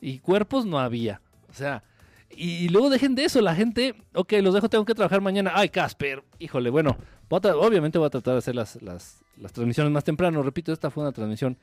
[0.00, 1.20] Y cuerpos no había.
[1.50, 1.82] O sea,
[2.30, 3.40] y, luego dejen de eso.
[3.40, 5.50] La gente, ok, los dejo, tengo que trabajar mañana.
[5.56, 6.96] Ay, Casper, híjole, bueno,
[7.28, 10.40] obviamente voy a tratar de hacer las, las, transmisiones más temprano.
[10.40, 11.58] Repito, esta fue una transmisión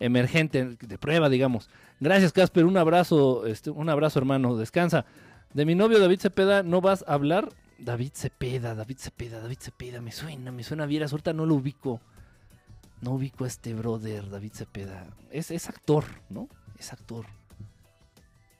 [0.00, 1.68] emergente, de prueba, digamos.
[2.00, 2.64] Gracias, Casper.
[2.64, 4.56] Un abrazo, este, un abrazo, hermano.
[4.56, 5.04] Descansa.
[5.54, 7.48] De mi novio David Cepeda, ¿no vas a hablar?
[7.78, 10.00] David Cepeda, David Cepeda, David Cepeda.
[10.00, 10.86] Me suena, me suena.
[10.86, 12.00] Vieras, ahorita no lo ubico.
[13.00, 15.06] No ubico a este brother, David Cepeda.
[15.30, 16.48] Es, es actor, ¿no?
[16.78, 17.26] Es actor.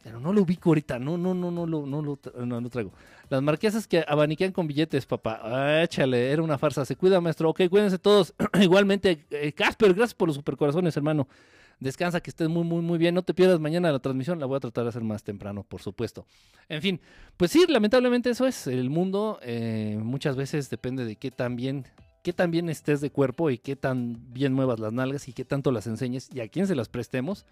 [0.03, 0.99] Pero no lo ubico ahorita.
[0.99, 2.93] No, no, no, no, no, no, no, no lo traigo.
[3.29, 5.41] Las marquesas que abaniquean con billetes, papá.
[5.43, 6.85] Ah, échale, era una farsa.
[6.85, 7.51] Se cuida, maestro.
[7.51, 8.35] Ok, cuídense todos.
[8.61, 11.29] Igualmente, eh, Casper, gracias por los supercorazones, hermano.
[11.81, 13.15] Descansa, que estés muy, muy, muy bien.
[13.15, 14.41] No te pierdas mañana la transmisión.
[14.41, 16.27] La voy a tratar de hacer más temprano, por supuesto.
[16.69, 17.01] En fin,
[17.37, 18.67] pues sí, lamentablemente eso es.
[18.67, 21.87] El mundo eh, muchas veces depende de qué tan bien
[22.23, 25.45] qué tan bien estés de cuerpo y qué tan bien muevas las nalgas y qué
[25.45, 27.47] tanto las enseñes y a quién se las prestemos.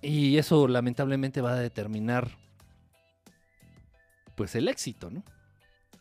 [0.00, 2.30] Y eso lamentablemente va a determinar
[4.34, 5.22] pues el éxito, ¿no?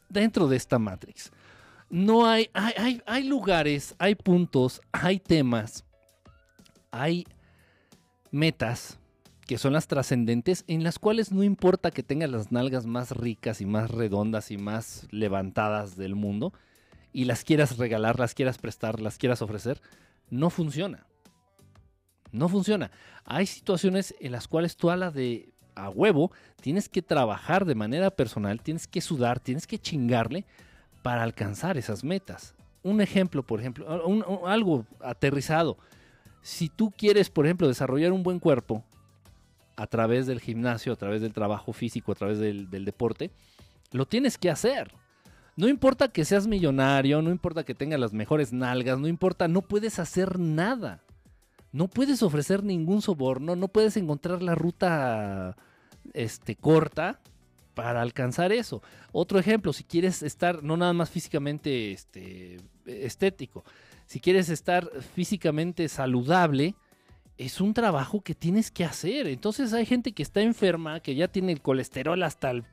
[0.10, 1.32] Dentro de esta Matrix.
[1.90, 5.84] No hay, hay, hay, lugares, hay puntos, hay temas,
[6.90, 7.28] hay
[8.32, 8.98] metas
[9.46, 13.60] que son las trascendentes en las cuales no importa que tengas las nalgas más ricas
[13.60, 16.54] y más redondas y más levantadas del mundo
[17.12, 19.82] y las quieras regalar, las quieras prestar, las quieras ofrecer,
[20.30, 21.06] no funciona.
[22.32, 22.92] No funciona.
[23.26, 27.76] Hay situaciones en las cuales tú a la de a huevo tienes que trabajar de
[27.76, 30.46] manera personal, tienes que sudar, tienes que chingarle
[31.02, 32.54] para alcanzar esas metas.
[32.84, 33.88] Un ejemplo, por ejemplo,
[34.48, 35.78] algo aterrizado.
[36.42, 38.84] Si tú quieres, por ejemplo, desarrollar un buen cuerpo
[39.76, 43.32] a través del gimnasio, a través del trabajo físico, a través del, deporte,
[43.92, 44.92] lo tienes que hacer.
[45.56, 49.62] No importa que seas millonario, no importa que tengas las mejores nalgas, no importa, no
[49.62, 51.04] puedes hacer nada
[51.72, 55.56] no puedes ofrecer ningún soborno, no puedes encontrar la ruta
[56.14, 57.20] este, corta
[57.74, 58.82] para alcanzar eso.
[59.12, 63.64] Otro ejemplo, si quieres estar no nada más físicamente este, estético,
[64.06, 66.76] si quieres estar físicamente saludable,
[67.38, 69.28] es un trabajo que tienes que hacer.
[69.28, 72.66] Entonces hay gente que está enferma, que ya tiene el colesterol hasta el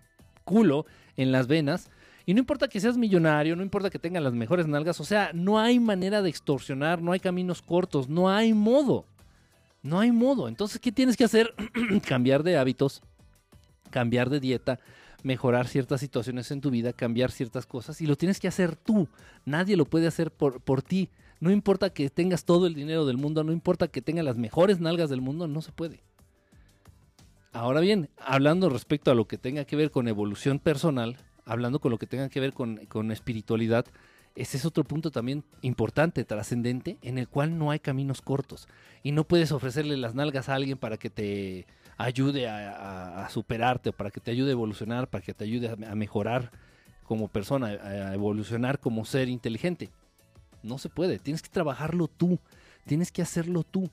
[0.44, 1.90] culo en las venas
[2.28, 5.30] y no importa que seas millonario, no importa que tengas las mejores nalgas, o sea,
[5.32, 9.06] no hay manera de extorsionar, no hay caminos cortos, no hay modo.
[9.82, 10.46] No hay modo.
[10.46, 11.54] Entonces, ¿qué tienes que hacer?
[12.06, 13.00] cambiar de hábitos,
[13.88, 14.78] cambiar de dieta,
[15.22, 19.08] mejorar ciertas situaciones en tu vida, cambiar ciertas cosas y lo tienes que hacer tú.
[19.46, 21.08] Nadie lo puede hacer por, por ti.
[21.40, 24.80] No importa que tengas todo el dinero del mundo, no importa que tengas las mejores
[24.80, 26.02] nalgas del mundo, no se puede.
[27.52, 31.16] Ahora bien, hablando respecto a lo que tenga que ver con evolución personal,
[31.48, 33.86] hablando con lo que tenga que ver con, espiritualidad,
[34.36, 38.68] ese es otro punto también importante, trascendente, en el cual no hay caminos cortos.
[39.02, 43.92] Y no puedes ofrecerle las nalgas a alguien para que te ayude a, superarte, o
[43.92, 46.52] para que te ayude a evolucionar, para que te ayude a, mejorar
[47.02, 49.90] como persona, a evolucionar como ser inteligente.
[50.62, 52.38] No se puede, tienes que trabajarlo tú,
[52.86, 53.90] tienes que hacerlo tú.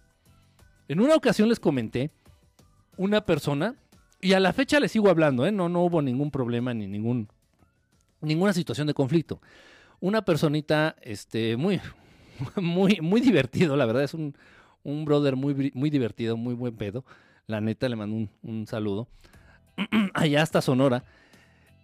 [0.87, 2.11] En una ocasión les comenté,
[2.97, 3.75] una persona,
[4.21, 5.51] y a la fecha le sigo hablando, ¿eh?
[5.51, 7.27] no, no hubo ningún problema ni ningún
[8.25, 9.41] ninguna situación de conflicto.
[9.99, 11.79] Una personita, este, muy,
[12.55, 14.35] muy, muy divertido, la verdad, es un,
[14.83, 17.05] un brother muy, muy divertido, muy buen pedo.
[17.47, 19.07] La neta, le mando un, saludo.
[20.13, 21.03] Allá hasta Sonora.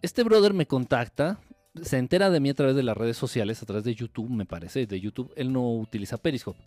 [0.02, 1.40] Este brother me contacta,
[1.82, 4.46] se entera de mí a través de las redes sociales, a través de YouTube, me
[4.46, 5.32] parece, de YouTube.
[5.36, 6.60] Él no utiliza Periscope.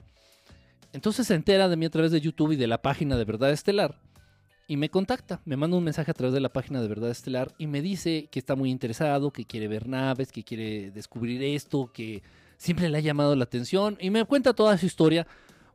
[0.93, 3.51] Entonces se entera de mí a través de YouTube y de la página de Verdad
[3.51, 3.99] Estelar
[4.66, 7.55] y me contacta, me manda un mensaje a través de la página de Verdad Estelar
[7.59, 11.92] y me dice que está muy interesado, que quiere ver naves, que quiere descubrir esto,
[11.92, 12.22] que
[12.57, 15.27] siempre le ha llamado la atención y me cuenta toda su historia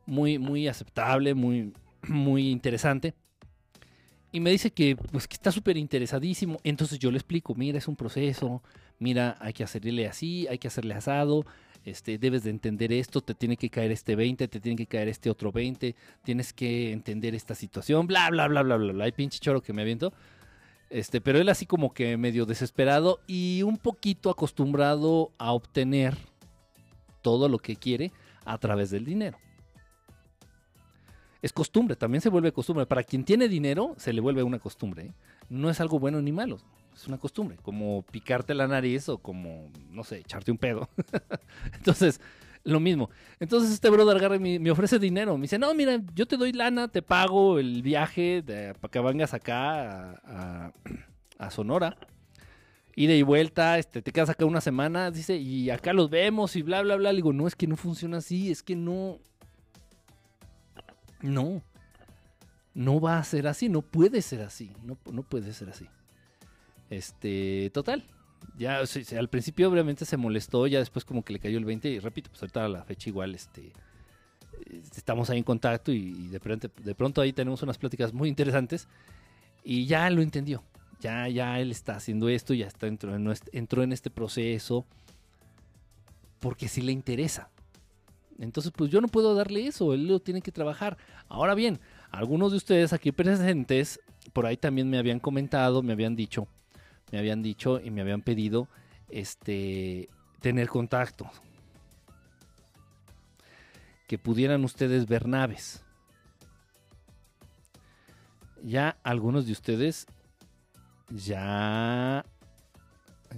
[0.06, 1.72] muy, muy aceptable, muy,
[2.08, 3.14] muy interesante.
[4.32, 6.60] Y me dice que, pues, que está súper interesadísimo.
[6.62, 8.62] Entonces yo le explico, mira, es un proceso,
[8.98, 11.44] mira, hay que hacerle así, hay que hacerle asado,
[11.84, 15.08] este, debes de entender esto, te tiene que caer este 20, te tiene que caer
[15.08, 19.04] este otro 20, tienes que entender esta situación, bla, bla, bla, bla, bla, bla.
[19.04, 20.12] Hay pinche choro que me aviento.
[20.90, 26.16] Este, pero él así como que medio desesperado y un poquito acostumbrado a obtener
[27.22, 28.12] todo lo que quiere
[28.44, 29.38] a través del dinero.
[31.42, 32.86] Es costumbre, también se vuelve costumbre.
[32.86, 35.06] Para quien tiene dinero, se le vuelve una costumbre.
[35.06, 35.12] ¿eh?
[35.48, 36.58] No es algo bueno ni malo
[36.94, 40.88] es una costumbre, como picarte la nariz o como, no sé, echarte un pedo.
[41.74, 42.20] Entonces,
[42.64, 43.10] lo mismo.
[43.38, 45.36] Entonces este brother agarra y me, ofrece dinero.
[45.36, 48.42] Me dice, no, mira, yo te doy lana, te pago el viaje
[48.80, 50.72] para que vengas acá a,
[51.38, 51.96] a, Sonora.
[52.96, 56.62] Ida y vuelta, este, te quedas acá una semana, dice, y acá los vemos y
[56.62, 57.12] bla, bla, bla.
[57.12, 59.18] Le digo, no, es que no funciona así, es que no...
[61.22, 61.62] No.
[62.74, 65.86] No va a ser así, no puede ser así, no, no puede ser así.
[66.90, 68.04] Este, total.
[68.56, 68.80] Ya,
[69.18, 72.30] al principio obviamente se molestó, ya después como que le cayó el 20 y repito,
[72.30, 73.72] pues ahorita a la fecha igual, este,
[74.96, 78.88] estamos ahí en contacto y, de, pronto, de pronto ahí tenemos unas pláticas muy interesantes
[79.64, 80.62] y ya lo entendió.
[81.00, 84.84] Ya, ya él está haciendo esto, ya está entró en, entró en este proceso
[86.40, 87.50] porque sí le interesa.
[88.38, 90.96] Entonces, pues yo no puedo darle eso, él lo tiene que trabajar.
[91.28, 91.78] Ahora bien,
[92.10, 94.00] algunos de ustedes aquí presentes,
[94.32, 96.48] por ahí también me habían comentado, me habían dicho,
[97.10, 98.68] me habían dicho y me habían pedido
[99.08, 100.08] este
[100.40, 101.30] tener contacto.
[104.06, 105.84] Que pudieran ustedes ver naves.
[108.62, 110.06] Ya algunos de ustedes
[111.10, 112.24] ya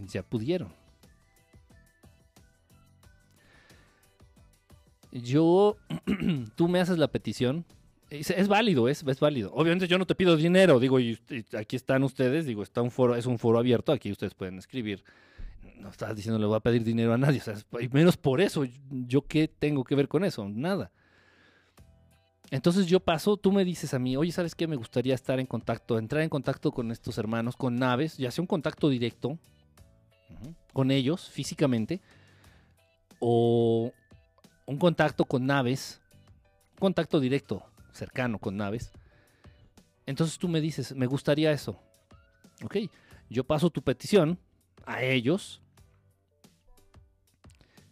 [0.06, 0.74] ya pudieron.
[5.12, 5.76] Yo
[6.56, 7.66] tú me haces la petición
[8.12, 9.50] es, válido, es, es, válido.
[9.54, 11.18] Obviamente yo no te pido dinero, digo, y,
[11.58, 15.02] aquí están ustedes, digo, está un foro, es un foro abierto, aquí ustedes pueden escribir.
[15.78, 17.40] No estás diciendo le voy a pedir dinero a nadie,
[17.80, 18.64] y menos por eso.
[18.90, 20.48] ¿Yo qué tengo que ver con eso?
[20.48, 20.92] Nada.
[22.50, 24.66] Entonces yo paso, tú me dices a mí, oye, ¿sabes qué?
[24.66, 28.42] Me gustaría estar en contacto, entrar en contacto con estos hermanos, con naves, ya sea
[28.42, 29.38] un contacto directo
[30.72, 32.00] con ellos físicamente,
[33.20, 33.92] o
[34.66, 36.00] un contacto con naves,
[36.78, 38.92] contacto directo, cercano con naves.
[40.06, 41.78] Entonces tú me dices, me gustaría eso.
[42.64, 42.76] Ok,
[43.30, 44.38] yo paso tu petición
[44.84, 45.62] a ellos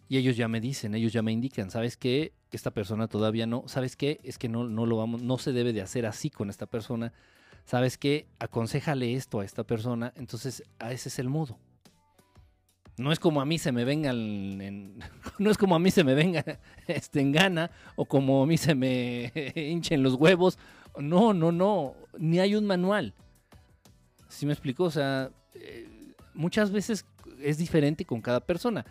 [0.08, 2.32] y ellos ya me dicen, ellos ya me indican, ¿sabes qué?
[2.50, 4.18] Esta persona todavía no, ¿sabes qué?
[4.24, 7.12] Es que no, no lo vamos, no se debe de hacer así con esta persona.
[7.64, 8.26] ¿Sabes qué?
[8.40, 10.12] Aconsejale esto a esta persona.
[10.16, 11.58] Entonces, a ese es el modo.
[13.00, 14.12] No es como a mí se me venga
[15.38, 16.44] no es como a mí se me venga
[16.86, 20.58] este, en gana o como a mí se me hinchen los huevos.
[20.98, 23.14] No, no, no, ni hay un manual.
[24.28, 24.84] ¿Sí me explico?
[24.84, 25.88] O sea, eh,
[26.34, 27.06] muchas veces
[27.40, 28.84] es diferente con cada persona.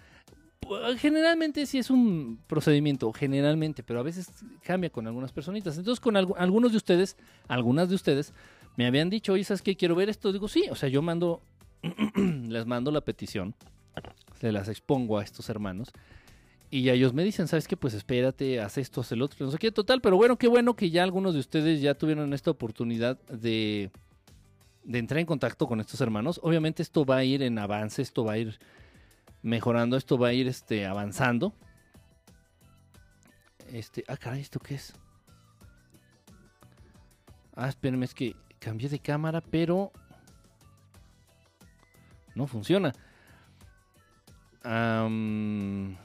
[0.97, 4.29] Generalmente sí es un procedimiento, generalmente, pero a veces
[4.63, 5.77] cambia con algunas personitas.
[5.77, 7.15] Entonces, con algunos de ustedes,
[7.47, 8.33] algunas de ustedes,
[8.75, 9.75] me habían dicho, oye, ¿sabes qué?
[9.75, 10.31] Quiero ver esto.
[10.31, 11.41] Digo, sí, o sea, yo mando,
[12.15, 13.55] les mando la petición
[14.39, 15.91] se las expongo a estos hermanos.
[16.71, 17.75] Y ellos me dicen, ¿sabes qué?
[17.75, 20.01] Pues espérate, haz esto, haz el otro, no sé qué, total.
[20.01, 23.89] Pero bueno, qué bueno que ya algunos de ustedes ya tuvieron esta oportunidad de,
[24.83, 26.39] de entrar en contacto con estos hermanos.
[26.43, 28.59] Obviamente esto va a ir en avance, esto va a ir
[29.41, 31.53] mejorando, esto va a ir este, avanzando.
[33.71, 34.93] Este, ah, caray, ¿esto qué es?
[37.55, 39.91] Ah, espérenme, es que cambié de cámara, pero
[42.35, 42.93] no funciona.
[44.63, 45.97] Ay,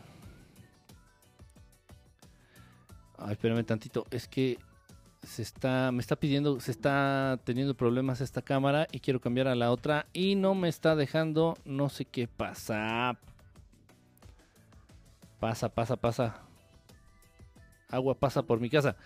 [3.30, 4.06] espérame tantito.
[4.10, 4.58] Es que
[5.22, 9.54] se está, me está pidiendo, se está teniendo problemas esta cámara y quiero cambiar a
[9.54, 13.18] la otra y no me está dejando, no sé qué pasa.
[15.40, 16.42] Pasa, pasa, pasa.
[17.90, 18.96] Agua pasa por mi casa.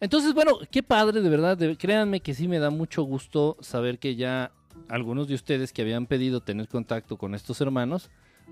[0.00, 1.58] Entonces, bueno, qué padre, de verdad.
[1.78, 4.50] créanme que sí me da mucho gusto saber que ya
[4.88, 8.10] algunos de ustedes que habían pedido tener contacto con estos hermanos,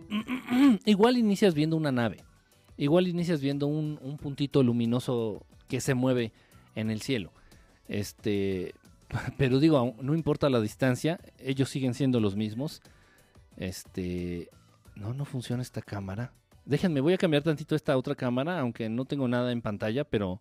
[0.85, 2.25] igual inicias viendo una nave,
[2.77, 6.33] igual inicias viendo un, puntito luminoso que se mueve
[6.75, 7.33] en el cielo.
[7.89, 8.75] Este,
[9.39, 12.83] pero digo, no importa la distancia, ellos siguen siendo los mismos.
[13.57, 14.49] Este,
[14.95, 16.33] no, no funciona esta cámara.
[16.65, 20.41] Déjenme, voy a cambiar tantito esta otra cámara, aunque no tengo nada en pantalla, pero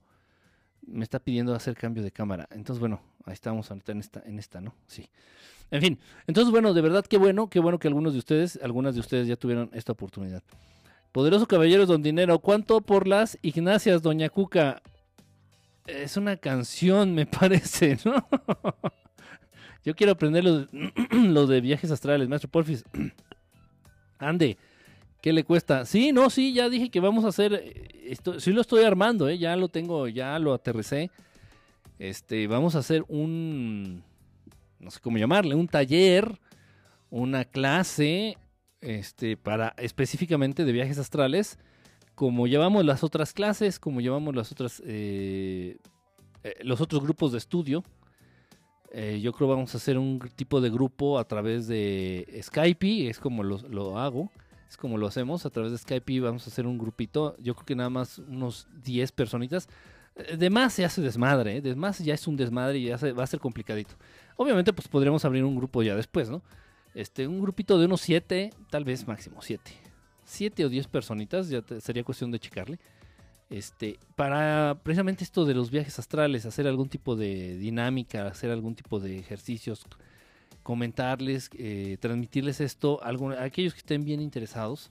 [0.86, 2.48] me está pidiendo hacer cambio de cámara.
[2.52, 4.74] Entonces, bueno, ahí estamos ahorita en esta, en esta, ¿no?
[4.88, 5.10] Sí.
[5.72, 8.96] En fin, entonces, bueno, de verdad qué bueno, qué bueno que algunos de ustedes, algunas
[8.96, 10.42] de ustedes ya tuvieron esta oportunidad.
[11.12, 14.82] Poderoso Caballeros Don Dinero, ¿cuánto por las Ignacias, Doña Cuca?
[15.88, 18.28] Es una canción, me parece, ¿no?
[19.86, 20.44] Yo quiero aprender
[21.12, 22.84] lo, de viajes astrales, maestro Porfis.
[24.20, 24.58] Ande,
[25.22, 25.86] ¿qué le cuesta?
[25.86, 29.30] Sí, no, sí, ya dije que vamos a hacer, eh, esto, sí lo estoy armando,
[29.30, 29.38] ¿eh?
[29.38, 31.10] ya lo tengo, ya lo aterricé.
[31.98, 34.04] Este, vamos a hacer un,
[34.80, 36.40] no sé cómo llamarle, un taller,
[37.10, 38.38] una clase,
[38.82, 41.58] este, para específicamente de viajes astrales,
[42.16, 45.78] como llevamos las otras clases, como llevamos las otras, eh,
[46.44, 47.84] eh, los otros grupos de estudio.
[48.92, 53.20] Eh, yo creo vamos a hacer un tipo de grupo a través de Skype, es
[53.20, 54.32] como lo, hago,
[54.68, 57.66] es como lo hacemos, a través de Skype vamos a hacer un grupito, yo creo
[57.66, 59.70] que nada más unos 10 personitas
[60.38, 63.28] de más se hace desmadre, de más ya es un desmadre y ya va a
[63.28, 63.96] ser complicadito.
[64.42, 66.42] Obviamente, pues podríamos abrir un grupo ya después, ¿no?
[66.96, 69.72] Este, un grupito de unos siete, tal vez máximo siete.
[70.24, 72.80] Siete o diez personitas, ya sería cuestión de checarle.
[73.50, 78.76] Este, para precisamente esto de los viajes astrales, hacer algún tipo de dinámica, hacer algún
[78.76, 79.84] tipo de ejercicios,
[80.64, 83.10] comentarles, eh, transmitirles esto a,
[83.44, 84.90] aquellos que estén bien interesados.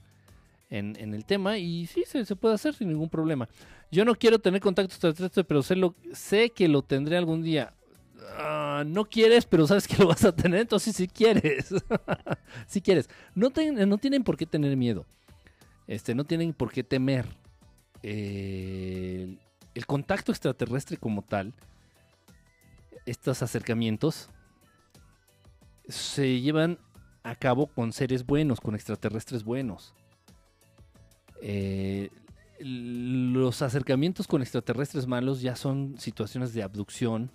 [0.69, 3.49] en, el tema y sí, se, se puede hacer sin ningún problema.
[3.91, 7.73] Yo no quiero tener contacto extraterrestre, pero sé, lo, sé que lo tendré algún día.
[8.37, 11.73] Ah, no quieres, pero sabes que lo vas a tener, entonces si quieres.
[12.67, 13.09] si quieres.
[13.35, 13.51] No,
[13.87, 15.05] no tienen por qué tener miedo.
[15.87, 17.25] Este, no tienen por qué temer.
[18.01, 19.39] El,
[19.75, 21.53] el contacto extraterrestre como tal,
[23.05, 24.29] estos acercamientos,
[25.87, 26.79] se llevan
[27.23, 29.93] a cabo con seres buenos, con extraterrestres buenos.
[31.41, 32.09] Eh,
[32.59, 37.31] los acercamientos con extraterrestres malos ya son situaciones de abducción.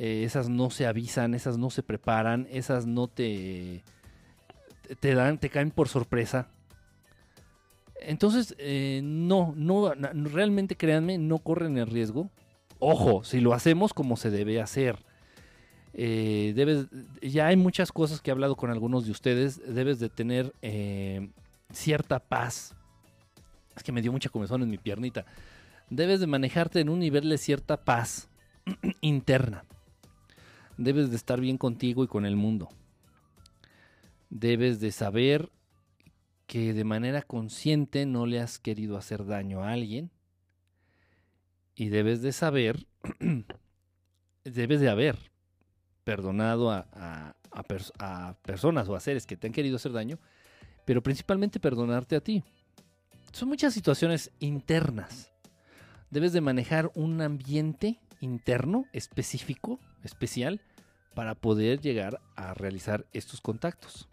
[0.00, 3.82] Eh, esas no se avisan, esas no se preparan, esas no te,
[5.00, 6.46] te dan, te caen por sorpresa.
[8.00, 12.30] Entonces, eh, no, no, realmente créanme, no corren el riesgo.
[12.78, 15.04] Ojo, si lo hacemos como se debe hacer.
[15.94, 16.86] Eh, debes,
[17.20, 19.60] ya hay muchas cosas que he hablado con algunos de ustedes.
[19.66, 20.54] Debes de tener
[21.72, 22.76] cierta paz.
[23.74, 25.26] Es que me dio mucha comezón en mi piernita.
[25.90, 28.28] Debes de manejarte en un nivel de cierta paz
[29.00, 29.64] interna.
[30.78, 32.68] Debes de estar bien contigo y con el mundo.
[34.30, 35.50] Debes de saber
[36.46, 40.10] que de manera consciente no le has querido hacer daño a alguien.
[41.74, 42.86] Y debes de saber,
[44.44, 45.18] debes de haber
[46.04, 49.92] perdonado a, a- a pers- a personas o a seres que te han querido hacer
[49.92, 50.18] daño,
[50.84, 52.42] pero principalmente perdonarte a ti.
[53.32, 55.32] Son muchas situaciones internas.
[56.10, 60.60] Debes de manejar un ambiente interno específico, especial,
[61.14, 64.08] para poder llegar a realizar estos contactos.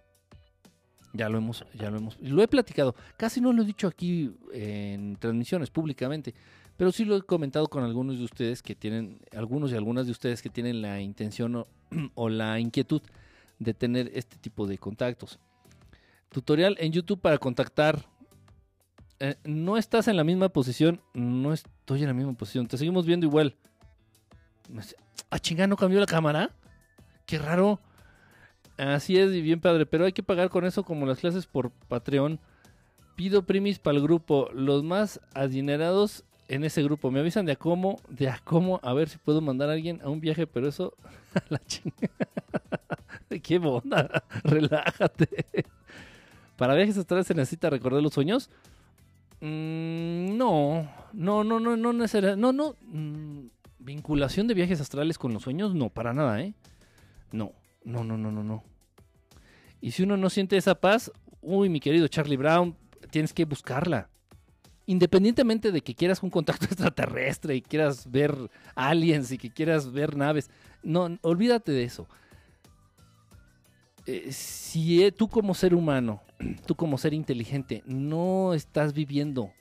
[1.14, 2.96] Ya lo hemos, ya lo hemos, lo he platicado.
[3.16, 6.34] Casi no lo he dicho aquí en transmisiones públicamente,
[6.78, 10.12] pero sí lo he comentado con algunos de ustedes que tienen, algunos y algunas de
[10.12, 11.68] ustedes que tienen la intención o,
[12.16, 13.02] o la inquietud
[13.60, 15.40] de tener este tipo de contactos.
[16.30, 18.06] Tutorial en YouTube para contactar.
[19.20, 21.02] Eh, no estás en la misma posición.
[21.14, 22.68] No estoy en la misma posición.
[22.68, 23.56] Te seguimos viendo igual.
[24.70, 24.96] Dice,
[25.30, 26.52] Ah, chinga, ¿no cambió la cámara?
[27.26, 27.80] Qué raro.
[28.78, 29.86] Así es, y bien padre.
[29.86, 32.40] Pero hay que pagar con eso como las clases por Patreon.
[33.16, 34.50] Pido primis para el grupo.
[34.54, 37.12] Los más adinerados en ese grupo.
[37.12, 40.02] Me avisan de a cómo, de a cómo, a ver si puedo mandar a alguien
[40.04, 40.94] a un viaje, pero eso,
[41.36, 42.10] a la chinga.
[43.44, 45.46] Qué onda, relájate.
[46.56, 48.50] Para viajes astrales se necesita recordar los sueños.
[49.42, 52.42] Mm, no, no, no, no, no necesariamente.
[52.42, 52.76] No, no.
[52.82, 53.48] mm,
[53.86, 56.54] vinculación de viajes astrales con los sueños, no, para nada, ¿eh?
[57.32, 58.64] No, no, no, no, no, no.
[59.80, 62.76] Y si uno no siente esa paz, uy, mi querido Charlie Brown,
[63.12, 64.10] tienes que buscarla.
[64.88, 68.36] Independientemente de que quieras un contacto extraterrestre y quieras ver
[68.74, 70.50] aliens y que quieras ver naves,
[70.84, 72.08] no, olvídate de eso.
[74.08, 76.22] Eh, si eh, tú como ser humano,
[76.66, 79.52] tú como ser inteligente, no estás viviendo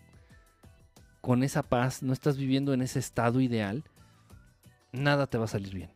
[1.20, 3.82] con esa paz, no estás viviendo en ese estado ideal,
[4.94, 5.90] nada te va a salir bien.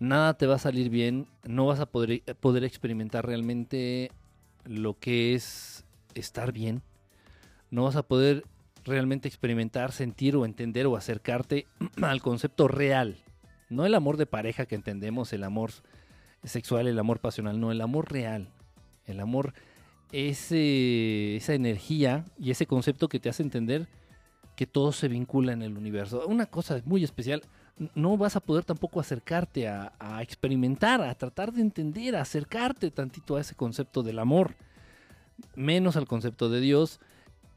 [0.00, 4.10] Nada te va a salir bien, no vas a poder, experimentar realmente
[4.64, 5.84] lo que es
[6.14, 6.82] estar bien.
[7.70, 8.44] No vas a poder
[8.84, 11.66] realmente experimentar, sentir o entender o acercarte
[12.02, 13.16] al concepto real.
[13.70, 15.70] No el amor de pareja que entendemos, el amor
[16.42, 18.48] sexual, el amor pasional, no, el amor real.
[19.06, 19.54] El amor,
[20.12, 23.86] esa energía y ese concepto que te hace entender
[24.56, 26.26] que todo se vincula en el universo.
[26.26, 27.42] Una cosa muy especial,
[27.94, 32.90] no vas a poder tampoco acercarte a, a experimentar, a tratar de entender, a acercarte
[32.90, 34.54] tantito a ese concepto del amor,
[35.56, 37.00] menos al concepto de Dios.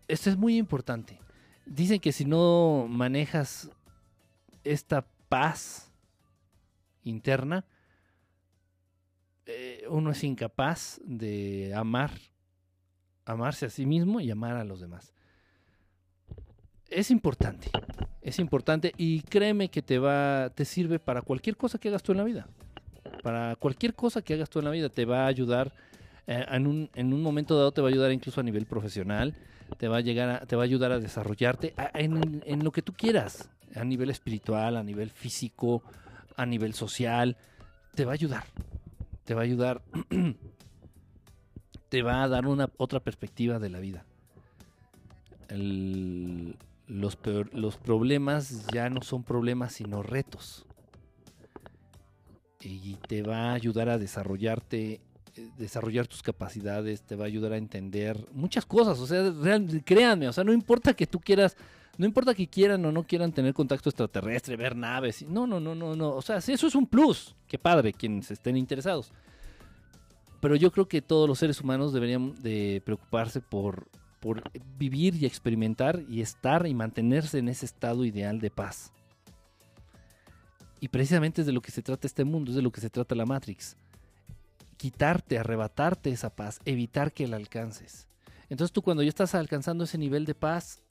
[0.08, 1.20] Esto es muy importante.
[1.66, 3.70] Dicen que si no manejas
[4.64, 5.92] esta paz
[7.04, 7.66] interna,
[9.46, 12.12] eh, uno es incapaz de amar,
[13.26, 15.14] amarse a sí mismo y amar a los demás.
[16.90, 17.70] Es importante,
[18.22, 22.14] es importante y créeme que te va, te sirve para cualquier cosa que hagas tú
[22.14, 22.48] en la vida.
[23.24, 25.74] Para cualquier cosa que hagas tú en la vida te va a ayudar
[26.28, 29.36] eh, en, un, en un momento dado te va a ayudar incluso a nivel profesional,
[29.78, 33.50] te va a llegar te va a ayudar a desarrollarte en lo que tú quieras,
[33.76, 35.84] a nivel espiritual, a nivel físico,
[36.36, 37.36] a nivel social,
[37.96, 38.44] te va a ayudar,
[39.26, 39.82] te va a ayudar,
[41.90, 44.06] te va a dar una otra perspectiva de la vida.
[45.50, 46.56] El-
[46.88, 50.66] los, peor- los problemas ya no son problemas sino retos.
[52.62, 55.00] Y te va a ayudar a desarrollarte
[55.36, 59.84] eh, desarrollar tus capacidades, te va a ayudar a entender muchas cosas, o sea, real-
[59.86, 61.56] créanme, o sea, no importa que tú quieras,
[62.00, 65.76] no importa que quieran o no quieran tener contacto extraterrestre, ver naves, no, no, no,
[65.76, 69.12] no, no, o sea, eso es un plus, qué padre, quienes estén interesados.
[70.40, 73.88] Pero yo creo que todos los seres humanos deberían de preocuparse por,
[74.20, 74.44] por
[74.78, 78.92] vivir y experimentar y estar y mantenerse en ese estado ideal de paz.
[80.80, 82.90] Y precisamente es de lo que se trata este mundo, es de lo que se
[82.90, 83.76] trata la Matrix.
[84.78, 88.08] Quitarte, arrebatarte esa paz, evitar que la alcances.
[88.50, 90.82] Entonces tú cuando ya estás alcanzando ese nivel de paz,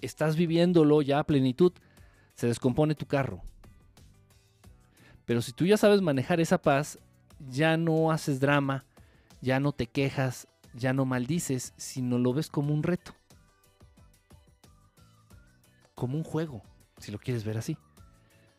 [0.00, 1.72] estás viviéndolo ya a plenitud,
[2.34, 3.42] se descompone tu carro.
[5.24, 6.98] Pero si tú ya sabes manejar esa paz,
[7.48, 8.84] ya no haces drama,
[9.40, 13.14] ya no te quejas, ya no maldices, sino lo ves como un reto.
[15.94, 16.62] Como un juego,
[16.98, 17.76] si lo quieres ver así.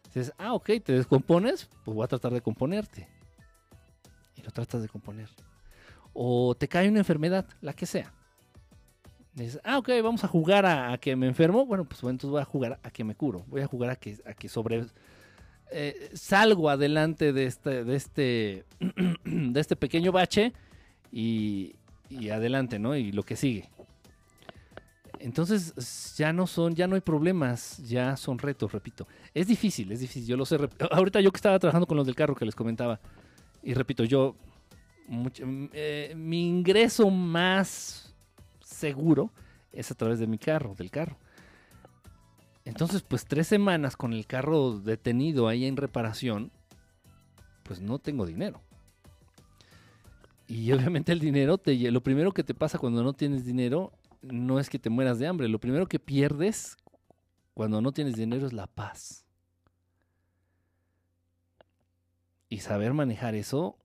[0.06, 3.08] Dices, ah, ok, te descompones, pues voy a tratar de componerte.
[4.36, 5.30] Y lo tratas de componer.
[6.14, 8.14] O te cae una enfermedad, la que sea.
[9.34, 11.66] Dices, ah, ok, vamos a jugar a, que me enfermo.
[11.66, 13.44] Bueno, pues entonces voy a jugar a que me curo.
[13.48, 14.86] Voy a jugar a que, a que sobre,
[15.72, 18.66] eh, salgo adelante de este, de este,
[19.26, 20.54] de este pequeño bache
[21.12, 21.76] y,
[22.10, 22.96] y, adelante, ¿no?
[22.96, 23.70] Y lo que sigue.
[25.20, 29.08] Entonces ya no son, ya no hay problemas, ya son retos, repito.
[29.34, 30.58] Es difícil, es difícil, yo lo sé.
[30.92, 33.00] Ahorita yo que estaba trabajando con los del carro que les comentaba,
[33.64, 34.36] y repito, yo,
[35.74, 38.14] eh, mi ingreso más
[38.62, 39.32] seguro
[39.72, 41.18] es a través de mi carro, del carro.
[42.64, 46.52] Entonces, pues tres semanas con el carro detenido ahí en reparación,
[47.64, 48.62] pues no tengo dinero.
[50.48, 53.92] Y obviamente el dinero, te, lo primero que te pasa cuando no tienes dinero
[54.22, 56.78] no es que te mueras de hambre, lo primero que pierdes
[57.54, 59.26] cuando no tienes dinero es la paz.
[62.50, 63.78] Y saber manejar eso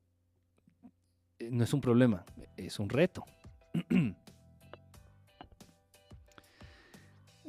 [1.39, 2.25] eh, no es un problema,
[2.57, 3.25] es un reto.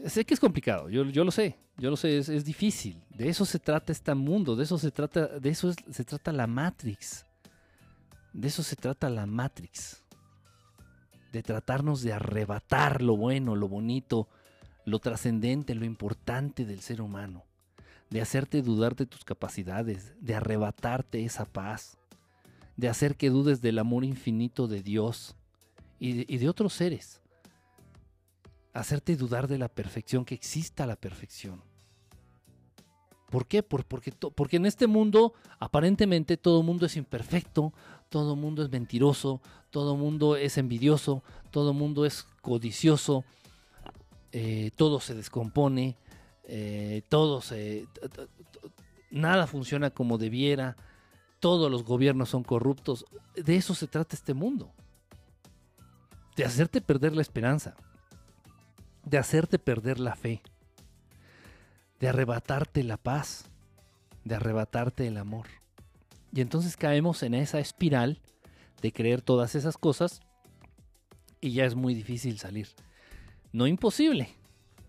[0.08, 3.04] sé que es complicado, yo, yo, lo sé, yo lo sé, es, difícil.
[3.10, 6.48] De eso se trata este mundo, de eso se trata, de eso se trata la
[6.48, 7.26] Matrix.
[8.34, 10.04] De eso se trata la Matrix.
[11.32, 14.28] De tratarnos de arrebatar lo bueno, lo bonito,
[14.86, 17.46] lo trascendente, lo importante del ser humano.
[18.10, 21.98] De hacerte dudar de tus capacidades, de arrebatarte esa paz,
[22.76, 25.36] de hacer que dudes del amor infinito de Dios
[26.00, 27.22] y de otros seres
[28.74, 31.62] hacerte dudar de la perfección, que exista la perfección.
[33.30, 33.64] ¿Por qué?
[33.64, 37.74] porque, porque en este mundo aparentemente todo mundo es imperfecto,
[38.12, 39.42] todo mundo es mentiroso,
[39.72, 43.24] todo mundo es envidioso, todo mundo es codicioso,
[44.32, 45.98] eh, todo se descompone,
[46.44, 47.88] eh, todo se,
[49.10, 50.78] nada funciona como debiera,
[51.40, 53.06] todos los gobiernos son corruptos.
[53.36, 54.72] De eso se trata este mundo,
[56.36, 57.76] de hacerte perder la esperanza
[59.06, 60.42] de hacerte perder la fe,
[62.00, 63.46] de arrebatarte la paz,
[64.24, 65.48] de arrebatarte el amor.
[66.34, 68.20] Y entonces caemos en esa espiral
[68.82, 70.22] de creer todas esas cosas
[71.40, 72.68] y ya es muy difícil salir.
[73.52, 74.30] No imposible,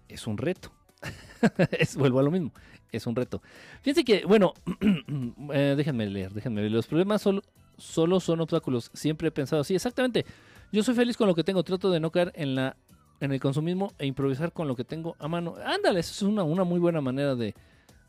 [0.08, 0.72] es un reto.
[1.78, 2.52] es, vuelvo a lo mismo,
[2.92, 3.42] es un reto.
[3.82, 4.54] Fíjense que, bueno,
[5.52, 6.72] eh, déjenme leer, déjenme leer.
[6.72, 7.42] Los problemas solo,
[7.76, 8.90] solo son obstáculos.
[8.94, 10.24] Siempre he pensado así, exactamente.
[10.70, 12.76] Yo soy feliz con lo que tengo, trato de no caer en la
[13.22, 15.54] en el consumismo e improvisar con lo que tengo a mano.
[15.64, 17.54] Ándale, eso es una, una muy buena manera de,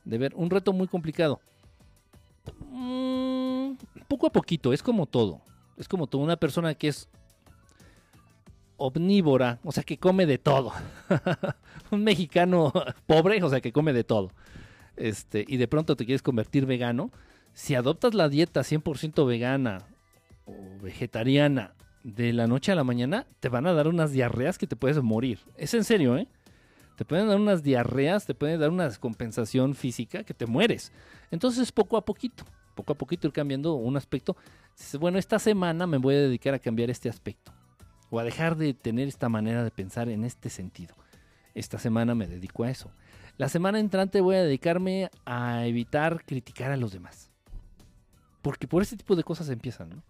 [0.06, 0.34] ver.
[0.36, 1.40] Un reto muy complicado.
[2.76, 3.76] Mm,
[4.08, 5.42] poco a poquito, es como todo.
[5.78, 6.22] Es como todo.
[6.24, 7.08] Una persona que es
[8.78, 10.74] omnívora, o sea, que come de todo.
[11.92, 12.74] Un mexicano
[13.06, 14.32] pobre, o sea, que come de todo.
[14.98, 17.12] Este, y de pronto te quieres convertir vegano.
[17.54, 19.86] Si adoptas la dieta 100% vegana
[20.46, 24.66] o vegetariana de la noche a la mañana te van a dar unas diarreas que
[24.66, 25.40] te puedes morir.
[25.58, 26.28] Es en serio, ¿eh?
[26.96, 30.92] Te pueden dar unas diarreas, te pueden dar una descompensación física que te mueres.
[31.32, 32.44] Entonces, poco a poquito,
[32.74, 34.36] poco a poquito ir cambiando un aspecto.
[35.00, 37.52] Bueno, esta semana me voy a dedicar a cambiar este aspecto.
[38.10, 40.96] O a dejar de tener esta manera de pensar en este sentido.
[41.54, 42.92] Esta semana me dedico a eso.
[43.38, 47.32] La semana entrante voy a dedicarme a evitar criticar a los demás.
[48.42, 50.04] Porque por ese tipo de cosas empiezan, ¿no?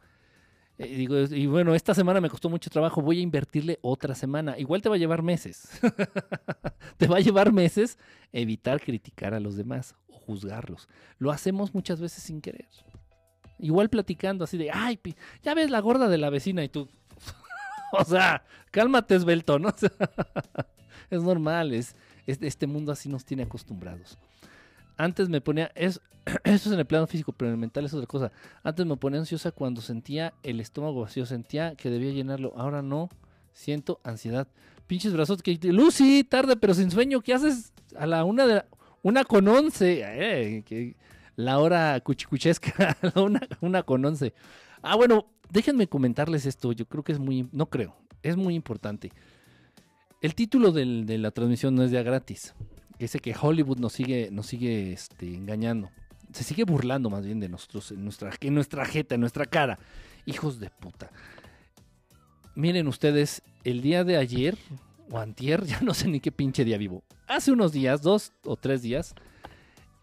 [0.77, 4.15] Y, eh, digo, y bueno, esta semana me costó mucho trabajo, voy a invertirle otra
[4.15, 4.57] semana.
[4.57, 5.69] Igual te va a llevar meses.
[6.97, 7.97] te va a llevar meses
[8.31, 9.95] evitar criticar a los demás
[10.25, 10.89] juzgarlos.
[11.19, 12.67] Lo hacemos muchas veces sin querer.
[13.59, 14.99] Igual platicando así de, ay,
[15.41, 16.89] ya ves la gorda de la vecina y tú,
[17.93, 19.73] o sea, cálmate, esbelto, ¿no?
[21.09, 21.95] es normal, es,
[22.25, 24.17] este mundo así nos tiene acostumbrados.
[24.97, 26.01] Antes me ponía, es,
[26.43, 28.31] eso es en el plano físico, pero en el mental es otra cosa.
[28.63, 32.53] Antes me ponía ansiosa cuando sentía el estómago vacío, sentía que debía llenarlo.
[32.57, 33.09] Ahora no,
[33.53, 34.47] siento ansiedad.
[34.87, 38.63] Pinches brazos que Lucy, tarde pero sin sueño, ¿qué haces a la una de
[39.03, 40.01] una con once?
[40.03, 40.95] Eh,
[41.35, 44.33] la hora cuchicuchesca, una, una con once.
[44.81, 46.71] Ah, bueno, déjenme comentarles esto.
[46.71, 49.11] Yo creo que es muy, no creo, es muy importante.
[50.21, 52.55] El título de la transmisión no es ya gratis.
[52.97, 55.91] Dice que Hollywood nos sigue, nos sigue este, engañando.
[56.31, 59.77] Se sigue burlando más bien de nosotros en nuestra, en nuestra jeta, en nuestra cara.
[60.25, 61.11] Hijos de puta.
[62.55, 64.57] Miren ustedes, el día de ayer
[65.09, 67.03] o antier, ya no sé ni qué pinche día vivo.
[67.33, 69.15] Hace unos días, dos o tres días,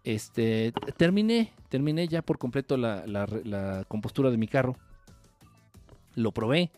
[0.02, 4.76] este, terminé, terminé ya por completo la, compostura de mi carro.
[6.16, 6.72] Lo probé.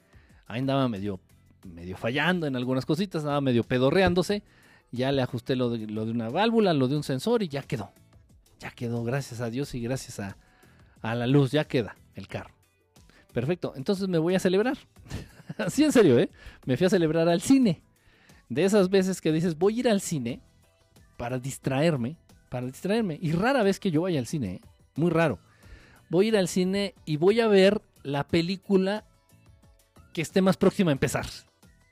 [0.46, 1.20] Ahí andaba medio,
[1.64, 4.42] medio fallando en algunas cositas, andaba medio pedorreándose.
[4.90, 7.62] Ya le ajusté lo de, lo de una válvula, lo de un sensor y ya
[7.62, 7.90] quedó.
[8.58, 10.36] Ya quedó, gracias a Dios y gracias a,
[11.00, 12.54] a la luz, ya queda el carro.
[13.32, 14.76] Perfecto, entonces me voy a celebrar.
[15.56, 16.28] Así en serio, ¿eh?
[16.66, 17.82] Me fui a celebrar al cine.
[18.54, 20.40] De esas veces que dices, voy a ir al cine
[21.16, 22.16] para distraerme,
[22.50, 23.18] para distraerme.
[23.20, 24.60] Y rara vez que yo vaya al cine, ¿eh?
[24.96, 25.38] muy raro.
[26.10, 29.04] Voy a ir al cine y voy a ver la película
[30.12, 31.26] que esté más próxima a empezar.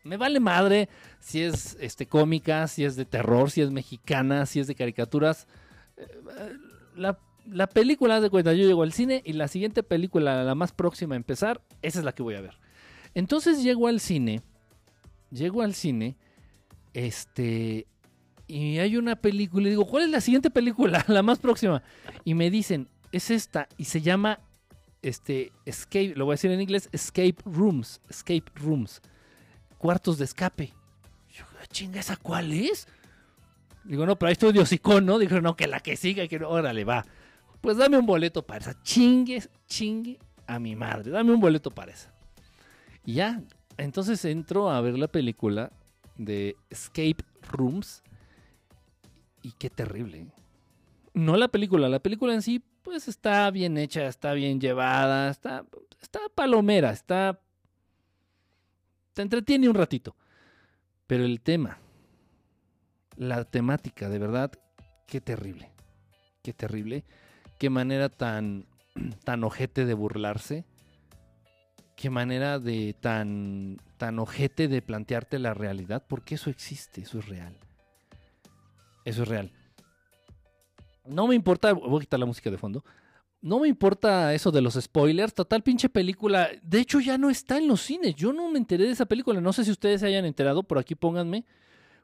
[0.05, 0.89] Me vale madre
[1.21, 5.47] si es este, cómica, si es de terror, si es mexicana, si es de caricaturas.
[5.97, 6.07] Eh,
[6.97, 10.73] La, la película, de cuenta, yo llego al cine y la siguiente película, la más
[10.73, 12.59] próxima a empezar, esa es la que voy a ver.
[13.15, 14.43] Entonces llego al cine,
[15.31, 16.17] llego al cine,
[16.95, 17.87] este,
[18.47, 21.05] y hay una película, y digo, ¿cuál es la siguiente película?
[21.09, 21.83] La más próxima.
[22.25, 24.41] Y me dicen, es esta, y se llama,
[25.03, 29.01] este, Escape, lo voy a decir en inglés, Escape Rooms, Escape Rooms,
[29.79, 30.75] cuartos de escape.
[31.33, 32.87] Yo, "Ah, chinga, ¿esa cuál es?
[33.85, 35.19] Digo, no, pero ahí estoy de ¿no?
[35.19, 37.05] Digo, no, que la que siga, que no, órale, va.
[37.61, 38.83] Pues dame un boleto para esa.
[38.83, 41.11] Chingue, chingue a mi madre.
[41.11, 42.13] Dame un boleto para esa.
[43.05, 43.43] Y ya,
[43.79, 45.73] entonces entro a ver la película
[46.25, 48.03] de Escape Rooms.
[49.43, 50.27] Y qué terrible.
[51.15, 55.65] No la película, la película en sí, pues está bien hecha, está bien llevada, está,
[56.01, 57.41] está palomera, está...
[59.15, 60.15] Te entretiene un ratito.
[61.07, 61.79] Pero el tema,
[63.17, 64.53] la temática, de verdad,
[65.07, 65.71] qué terrible.
[66.43, 67.05] Qué terrible.
[67.59, 68.67] Qué manera tan,
[69.25, 70.65] tan ojete de burlarse.
[72.01, 76.03] Qué manera de tan, tan ojete de plantearte la realidad.
[76.09, 77.59] Porque eso existe, eso es real.
[79.05, 79.53] Eso es real.
[81.05, 82.83] No me importa, voy a quitar la música de fondo.
[83.43, 85.35] No me importa eso de los spoilers.
[85.35, 86.49] Total, pinche película.
[86.63, 88.15] De hecho, ya no está en los cines.
[88.15, 89.43] Yo no me enteré de esa película.
[89.43, 90.63] No sé si ustedes se hayan enterado.
[90.63, 91.45] Por aquí pónganme.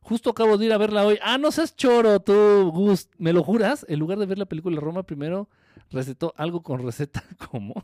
[0.03, 1.19] Justo acabo de ir a verla hoy.
[1.23, 3.09] Ah, no seas choro, tú, Gus.
[3.17, 3.87] ¿Me lo juras?
[3.89, 5.49] En lugar de ver la película Roma, primero
[5.91, 7.25] recetó algo con receta.
[7.51, 7.83] ¿Cómo?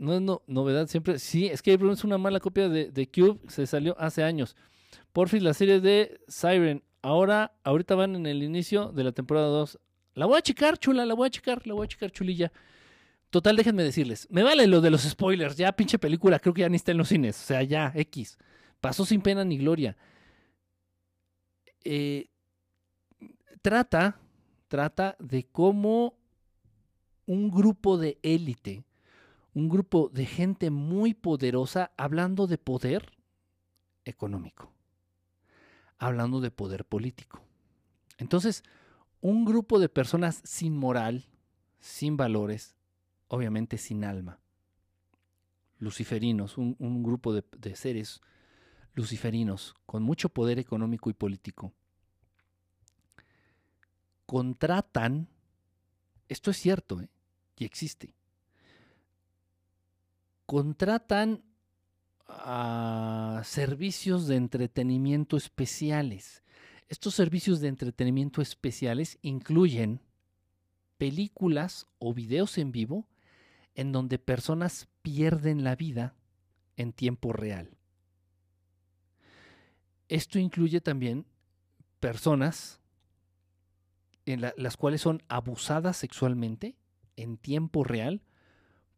[0.00, 1.18] No es no, novedad siempre.
[1.18, 3.38] Sí, Escape Room es una mala copia de, de Cube.
[3.48, 4.56] Se salió hace años.
[5.12, 6.82] Porfis, la serie de Siren.
[7.02, 9.78] Ahora, ahorita van en el inicio de la temporada 2.
[10.14, 12.50] La voy a checar, chula, la voy a checar, la voy a checar, chulilla.
[13.28, 14.26] Total, déjenme decirles.
[14.30, 15.56] Me vale lo de los spoilers.
[15.56, 17.38] Ya, pinche película, creo que ya ni está en los cines.
[17.38, 18.38] O sea, ya, X.
[18.80, 19.98] Pasó sin pena ni gloria.
[21.84, 22.28] Eh,
[23.60, 24.18] trata,
[24.68, 26.18] trata de cómo
[27.26, 28.82] un grupo de élite,
[29.54, 33.12] un grupo de gente muy poderosa, hablando de poder
[34.04, 34.72] económico,
[35.98, 37.42] hablando de poder político.
[38.18, 38.62] Entonces,
[39.20, 41.26] un grupo de personas sin moral,
[41.80, 42.76] sin valores,
[43.28, 44.38] obviamente sin alma,
[45.78, 48.20] luciferinos, un, grupo de, de seres
[48.94, 51.72] luciferinos con mucho poder económico y político,
[54.26, 55.28] contratan,
[56.28, 57.08] esto es cierto, ¿eh?
[57.56, 58.14] y existe,
[60.50, 61.44] contratan
[63.44, 66.42] servicios de entretenimiento especiales.
[66.88, 70.00] Estos servicios de entretenimiento especiales incluyen
[70.98, 73.06] películas o videos en vivo
[73.76, 76.16] en donde personas pierden la vida
[76.76, 77.76] en tiempo real.
[80.08, 81.26] Esto incluye también
[82.00, 82.80] personas
[84.26, 86.74] en la- las cuales son abusadas sexualmente
[87.14, 88.24] en tiempo real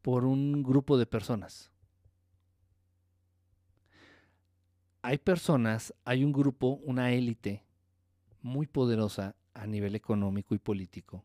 [0.03, 1.71] por un grupo de personas.
[5.01, 7.65] Hay personas, hay un grupo, una élite
[8.41, 11.25] muy poderosa a nivel económico y político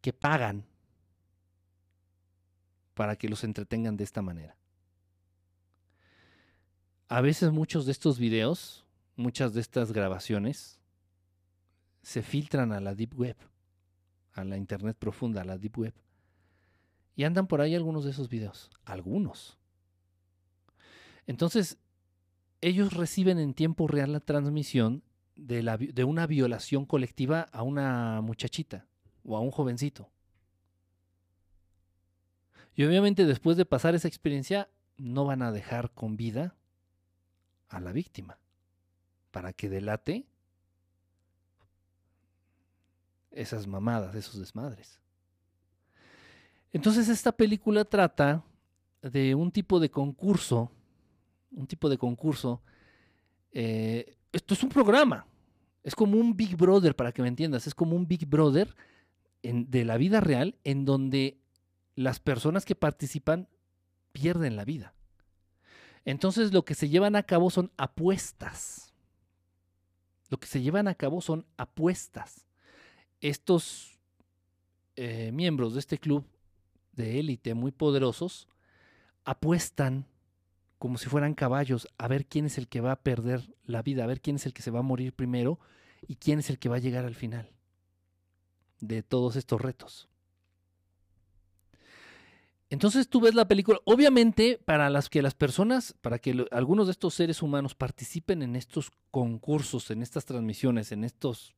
[0.00, 0.64] que pagan
[2.94, 4.56] para que los entretengan de esta manera.
[7.08, 10.78] A veces muchos de estos videos, muchas de estas grabaciones,
[12.02, 13.36] se filtran a la Deep Web,
[14.32, 15.94] a la Internet profunda, a la Deep Web.
[17.16, 19.58] Y andan por ahí algunos de esos videos, algunos.
[21.26, 21.78] Entonces,
[22.60, 25.02] ellos reciben en tiempo real la transmisión
[25.34, 28.86] de, la, de una violación colectiva a una muchachita
[29.24, 30.10] o a un jovencito.
[32.74, 36.54] Y obviamente después de pasar esa experiencia, no van a dejar con vida
[37.68, 38.38] a la víctima
[39.30, 40.26] para que delate
[43.30, 45.00] esas mamadas, esos desmadres.
[46.72, 48.44] Entonces esta película trata
[49.02, 50.70] de un tipo de concurso,
[51.50, 52.62] un tipo de concurso.
[53.52, 55.26] eh, esto es un programa,
[55.82, 58.74] es como un Big Brother, para que me entiendas, es como un Big Brother
[59.42, 61.38] de la vida real en donde
[61.94, 63.48] las personas que participan
[64.12, 64.94] pierden la vida.
[66.04, 68.92] Entonces lo que se llevan a cabo son apuestas.
[70.28, 72.46] Lo que se llevan a cabo son apuestas.
[73.20, 73.98] Estos
[74.96, 76.24] eh, miembros de este club
[76.96, 78.48] de élite muy poderosos
[79.24, 80.06] apuestan
[80.78, 84.04] como si fueran caballos a ver quién es el que va a perder la vida,
[84.04, 85.58] a ver quién es el que se va a morir primero
[86.06, 87.50] y quién es el que va a llegar al final
[88.80, 90.08] de todos estos retos.
[92.68, 96.92] Entonces tú ves la película, obviamente para las que las personas, para que algunos de
[96.92, 101.54] estos seres humanos participen en estos concursos, en estas transmisiones, en estos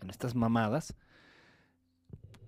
[0.00, 0.94] en estas mamadas,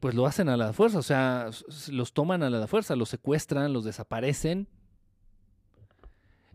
[0.00, 1.50] pues lo hacen a la fuerza, o sea,
[1.90, 4.66] los toman a la fuerza, los secuestran, los desaparecen.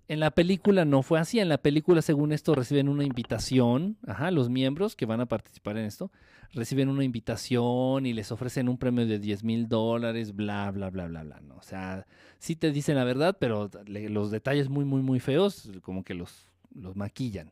[0.07, 4.29] En la película no fue así, en la película según esto reciben una invitación, ajá,
[4.29, 6.11] los miembros que van a participar en esto,
[6.53, 11.07] reciben una invitación y les ofrecen un premio de 10 mil dólares, bla, bla, bla,
[11.07, 11.55] bla, bla, ¿no?
[11.55, 12.05] O sea,
[12.37, 16.49] sí te dicen la verdad, pero los detalles muy, muy, muy feos, como que los
[16.95, 17.51] maquillan.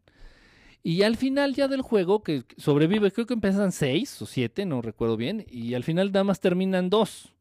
[0.86, 4.82] Y al final ya del juego, que sobrevive, creo que empiezan seis o siete, no
[4.82, 7.34] recuerdo bien, y al final nada más terminan dos.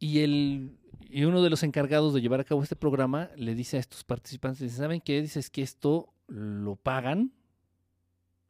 [0.00, 0.76] Y, el,
[1.08, 4.02] y uno de los encargados de llevar a cabo este programa le dice a estos
[4.02, 5.22] participantes, ¿saben qué?
[5.22, 7.32] Dice, es que esto lo pagan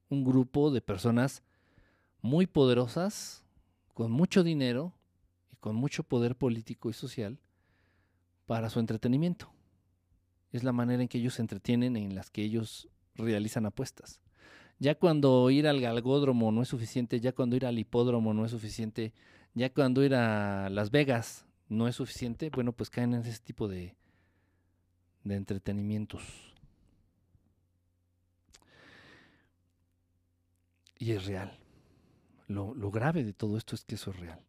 [0.09, 1.43] un grupo de personas
[2.23, 3.45] muy poderosas,
[3.93, 4.95] con mucho dinero
[5.53, 7.39] y con mucho poder político y social
[8.47, 9.56] para su entretenimiento.
[10.53, 14.21] Es la manera en que ellos se entretienen, en las que ellos realizan apuestas.
[14.79, 18.51] Ya cuando ir al galgódromo no es suficiente, ya cuando ir al hipódromo no es
[18.51, 19.15] suficiente,
[19.55, 23.69] ya cuando ir a Las Vegas no es suficiente, bueno, pues caen en ese tipo
[23.69, 23.97] de,
[25.25, 26.23] de entretenimientos.
[30.99, 31.59] Y es real.
[32.49, 34.41] Lo, lo grave de todo esto es que eso es real.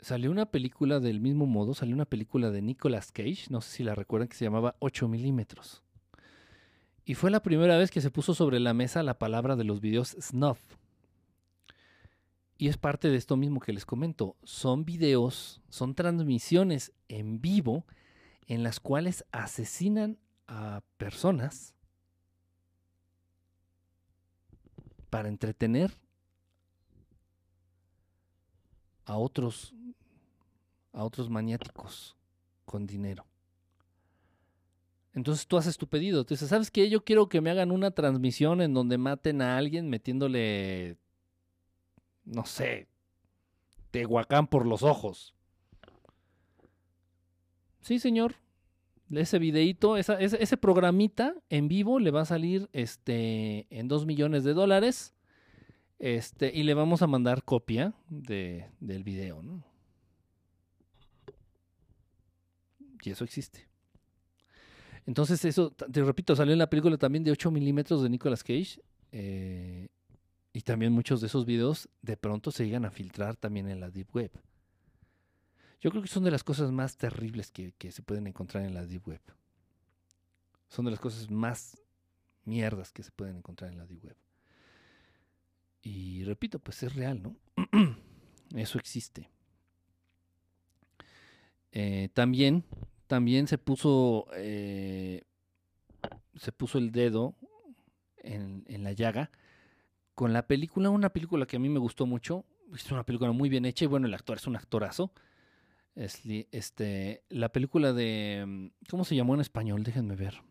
[0.00, 3.84] Salió una película del mismo modo, salió una película de Nicolas Cage, no sé si
[3.84, 5.82] la recuerdan, que se llamaba 8 milímetros.
[7.04, 9.80] Y fue la primera vez que se puso sobre la mesa la palabra de los
[9.80, 10.60] videos snuff.
[12.58, 14.36] Y es parte de esto mismo que les comento.
[14.42, 17.86] Son videos, son transmisiones en vivo
[18.46, 20.18] en las cuales asesinan
[20.48, 21.74] a personas
[25.10, 25.96] para entretener
[29.08, 29.74] a otros
[30.92, 32.16] a otros maniáticos
[32.64, 33.26] con dinero.
[35.14, 36.88] Entonces tú haces tu pedido, tú dices, ¿sabes qué?
[36.90, 40.96] Yo quiero que me hagan una transmisión en donde maten a alguien metiéndole,
[42.24, 42.88] no sé,
[43.90, 45.34] Tehuacán por los ojos.
[47.80, 48.34] Sí, señor.
[49.10, 54.44] Ese videíto, ese, ese programita en vivo le va a salir este, en 2 millones
[54.44, 55.14] de dólares.
[55.98, 59.64] Este, y le vamos a mandar copia de, del video, ¿no?
[63.02, 63.66] Y eso existe.
[65.06, 68.80] Entonces, eso, te repito, salió en la película también de 8 milímetros de Nicolas Cage.
[69.12, 69.88] eh,
[70.52, 73.90] y también muchos de esos videos de pronto se llegan a filtrar también en la
[73.90, 74.32] Deep Web.
[75.80, 78.84] Yo creo que son de las cosas más terribles que se pueden encontrar en la
[78.84, 79.20] Deep Web.
[80.68, 81.80] Son de las cosas más
[82.44, 84.16] mierdas que se pueden encontrar en la Deep Web.
[85.82, 87.36] Y repito, pues es real, ¿no?
[88.54, 89.30] Eso existe.
[91.72, 92.64] Eh, también,
[93.06, 95.22] también se puso, eh,
[96.36, 97.34] se puso el dedo
[98.16, 99.30] en, en la llaga
[100.18, 102.44] con la película, una película que a mí me gustó mucho.
[102.74, 105.12] Es una película muy bien hecha y bueno, el actor es un actorazo.
[105.94, 109.84] Este, la película de, ¿cómo se llamó en español?
[109.84, 110.42] Déjenme ver.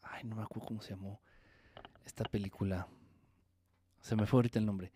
[0.00, 1.20] Ay, no me acuerdo cómo se llamó
[2.04, 2.86] esta película.
[4.00, 4.92] Se me fue ahorita el nombre.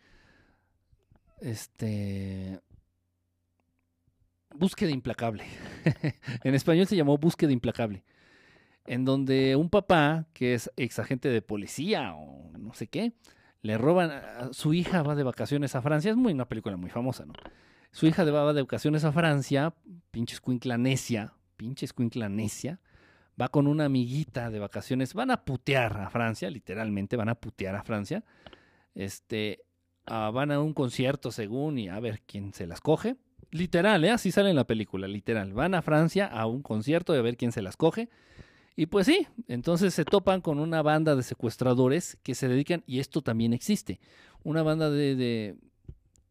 [1.40, 2.60] Este.
[4.54, 5.44] Búsqueda implacable.
[6.44, 8.04] en español se llamó Búsqueda implacable.
[8.86, 13.12] En donde un papá, que es ex agente de policía o no sé qué,
[13.62, 14.10] le roban.
[14.52, 16.10] Su hija va de vacaciones a Francia.
[16.10, 17.34] Es muy una película muy famosa, ¿no?
[17.90, 19.74] Su hija va de vacaciones a Francia,
[20.10, 22.80] pinche escuincla necia, pinche escuincla necia,
[23.40, 27.76] va con una amiguita de vacaciones, van a putear a Francia, literalmente van a putear
[27.76, 28.24] a Francia,
[28.94, 29.64] este,
[30.06, 33.16] ah, van a un concierto según y a ver quién se las coge.
[33.50, 34.10] Literal, ¿eh?
[34.10, 35.52] así sale en la película, literal.
[35.52, 38.10] Van a Francia a un concierto y a ver quién se las coge.
[38.76, 43.00] Y pues sí, entonces se topan con una banda de secuestradores que se dedican, y
[43.00, 43.98] esto también existe,
[44.44, 45.56] una banda de, de,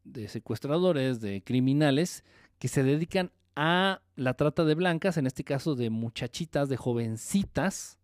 [0.04, 2.24] de secuestradores, de criminales,
[2.58, 7.98] que se dedican a la trata de blancas, en este caso de muchachitas, de jovencitas,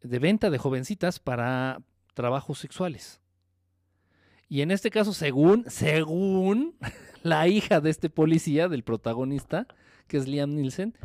[0.00, 1.82] de venta de jovencitas para
[2.14, 3.20] trabajos sexuales.
[4.48, 6.74] Y en este caso, según, según
[7.22, 9.66] la hija de este policía, del protagonista,
[10.06, 10.96] que es Liam Nielsen,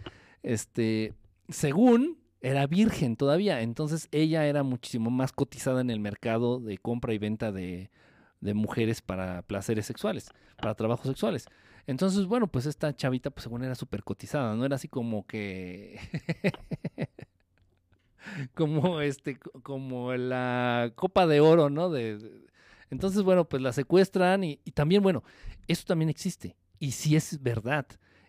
[0.42, 1.14] este,
[1.50, 7.14] según era virgen todavía, entonces ella era muchísimo más cotizada en el mercado de compra
[7.14, 7.92] y venta de,
[8.40, 11.48] de mujeres para placeres sexuales, para trabajos sexuales.
[11.88, 16.00] Entonces, bueno, pues esta chavita, pues según era súper cotizada, no era así como que...
[18.56, 21.90] como este, como la copa de oro, ¿no?
[21.90, 22.44] De,
[22.90, 25.24] entonces, bueno, pues la secuestran y, y, también, bueno,
[25.68, 26.56] eso también existe.
[26.80, 27.86] Y sí es verdad.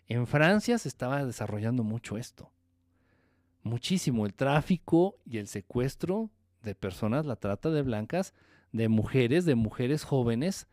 [0.07, 2.51] En Francia se estaba desarrollando mucho esto.
[3.63, 6.29] Muchísimo el tráfico y el secuestro
[6.63, 8.33] de personas, la trata de blancas,
[8.71, 10.67] de mujeres, de mujeres jóvenes,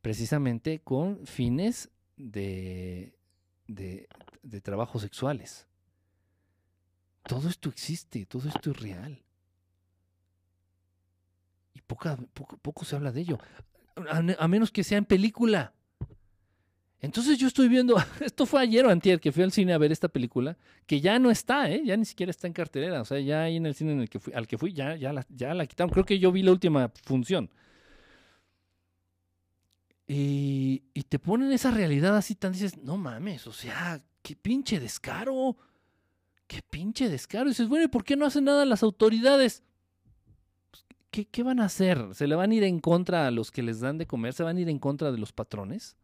[0.00, 1.90] precisamente con fines
[2.20, 3.14] de,
[3.66, 4.08] de,
[4.42, 5.66] de trabajos sexuales.
[7.24, 9.22] Todo esto existe, todo esto es real.
[11.74, 13.38] Y poca, poco, poco, se habla de ello.
[14.38, 15.72] A, menos que sea en película.
[17.02, 19.92] Entonces yo estoy viendo, esto fue ayer o antier que fui al cine a ver
[19.92, 20.56] esta película,
[20.86, 21.82] que ya no está, ¿eh?
[21.84, 23.00] ya ni siquiera está en cartelera.
[23.00, 24.96] O sea, ya ahí en el cine en el que fui, al que fui, ya,
[24.96, 25.90] ya, la, ya la quitaron.
[25.90, 27.50] Creo que yo vi la última función.
[30.12, 34.80] Y, y te ponen esa realidad así tan dices, no mames, o sea, qué pinche
[34.80, 35.56] descaro.
[36.48, 37.44] Qué pinche descaro.
[37.44, 39.62] Y dices, bueno, ¿y por qué no hacen nada las autoridades?
[41.12, 42.12] ¿Qué, ¿Qué, van a hacer?
[42.16, 44.32] ¿Se le van a ir en contra a los que les dan de comer?
[44.32, 45.96] ¿Se van a ir en contra de los patrones?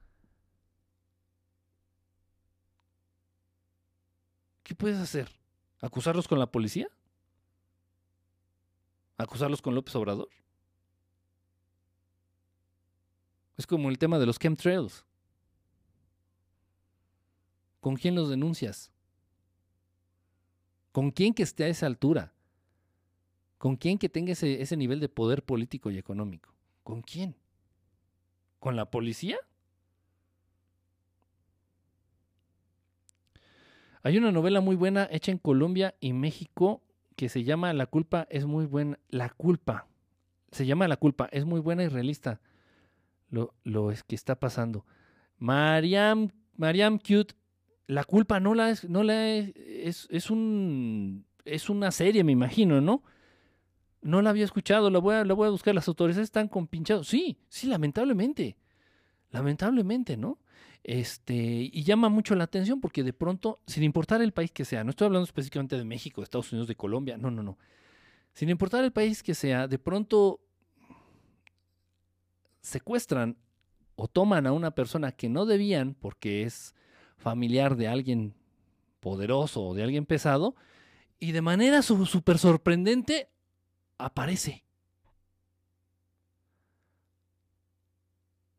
[4.62, 5.32] ¿Qué puedes hacer?
[5.80, 6.86] ¿Acusarlos con la policía?
[9.18, 10.28] ¿Acusarlos con López Obrador?
[13.56, 15.04] Es como el tema de los chemtrails.
[17.80, 18.90] ¿Con quién los denuncias?
[20.92, 22.32] ¿Con quién que esté a esa altura?
[23.58, 26.52] ¿Con quién que tenga ese, ese nivel de poder político y económico?
[26.82, 27.36] ¿Con quién?
[28.58, 29.38] ¿Con la policía?
[34.02, 36.82] Hay una novela muy buena hecha en Colombia y México
[37.16, 38.98] que se llama La culpa es muy buena.
[39.08, 39.88] La culpa.
[40.52, 41.28] Se llama La culpa.
[41.32, 42.40] Es muy buena y realista.
[43.28, 44.84] Lo, lo es que está pasando.
[45.38, 47.34] Mariam, Mariam Cute
[47.86, 52.32] la culpa no la es, no la es, es, es, un es una serie, me
[52.32, 53.02] imagino, ¿no?
[54.02, 57.08] No la había escuchado, la voy a, la voy a buscar, las autoridades están compinchados.
[57.08, 58.56] Sí, sí, lamentablemente.
[59.30, 60.38] Lamentablemente, ¿no?
[60.84, 64.84] Este, y llama mucho la atención porque de pronto, sin importar el país que sea,
[64.84, 67.58] no estoy hablando específicamente de México, de Estados Unidos, de Colombia, no, no, no.
[68.32, 70.40] Sin importar el país que sea, de pronto
[72.66, 73.36] secuestran
[73.94, 76.74] o toman a una persona que no debían porque es
[77.16, 78.34] familiar de alguien
[79.00, 80.56] poderoso o de alguien pesado,
[81.18, 83.30] y de manera súper sorprendente
[83.98, 84.64] aparece.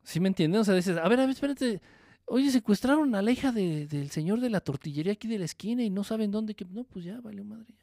[0.04, 0.62] ¿Sí me entienden?
[0.62, 1.82] O sea, dices, a ver, a ver, espérate.
[2.26, 5.84] Oye, secuestraron a la hija de, del señor de la tortillería aquí de la esquina
[5.84, 6.56] y no saben dónde.
[6.56, 6.66] Que...
[6.66, 7.76] No, pues ya, vale madre.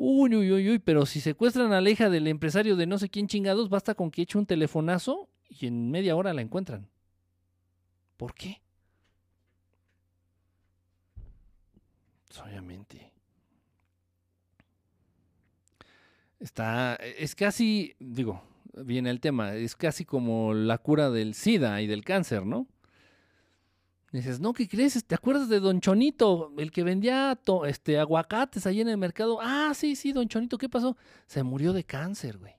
[0.00, 3.08] Uy, uy, uy, uy, pero si secuestran a la hija del empresario de no sé
[3.08, 6.88] quién chingados, basta con que eche un telefonazo y en media hora la encuentran.
[8.16, 8.62] ¿Por qué?
[12.40, 13.12] Obviamente.
[16.38, 18.40] Está, es casi, digo,
[18.74, 22.68] viene el tema, es casi como la cura del SIDA y del cáncer, ¿no?
[24.12, 25.04] Dices, no, ¿qué crees?
[25.04, 29.38] ¿Te acuerdas de Don Chonito, el que vendía este, aguacates ahí en el mercado?
[29.40, 30.96] Ah, sí, sí, Don Chonito, ¿qué pasó?
[31.26, 32.54] Se murió de cáncer, güey.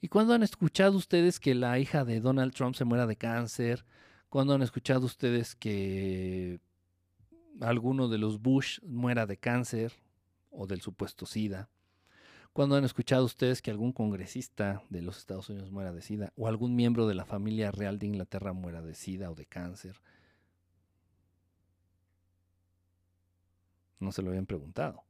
[0.00, 3.84] ¿Y cuándo han escuchado ustedes que la hija de Donald Trump se muera de cáncer?
[4.28, 6.60] ¿Cuándo han escuchado ustedes que
[7.60, 9.92] alguno de los Bush muera de cáncer
[10.50, 11.68] o del supuesto SIDA.
[12.52, 16.48] Cuando han escuchado ustedes que algún congresista de los Estados Unidos muera de SIDA o
[16.48, 20.00] algún miembro de la familia real de Inglaterra muera de SIDA o de cáncer?
[24.00, 25.02] No se lo habían preguntado.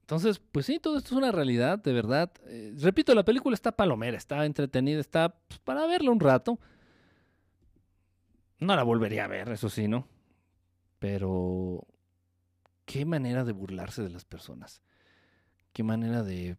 [0.00, 2.32] Entonces, pues sí, todo esto es una realidad, de verdad.
[2.46, 6.58] Eh, repito, la película está palomera, está entretenida, está pues, para verla un rato
[8.58, 10.08] No la volvería a ver, eso sí, ¿no?
[10.98, 11.86] Pero
[12.86, 14.82] qué manera de burlarse de las personas.
[15.72, 16.56] Qué manera de,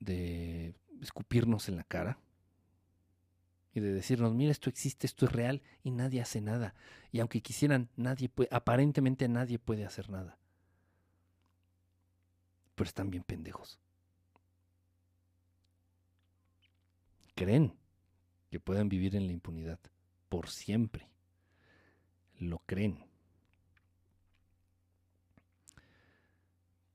[0.00, 2.18] de escupirnos en la cara
[3.74, 6.74] y de decirnos, mira, esto existe, esto es real y nadie hace nada.
[7.12, 10.38] Y aunque quisieran, nadie puede, aparentemente nadie puede hacer nada.
[12.74, 13.78] Pero están bien pendejos.
[17.34, 17.74] Creen
[18.50, 19.78] que pueden vivir en la impunidad
[20.28, 21.08] por siempre.
[22.38, 23.04] Lo creen.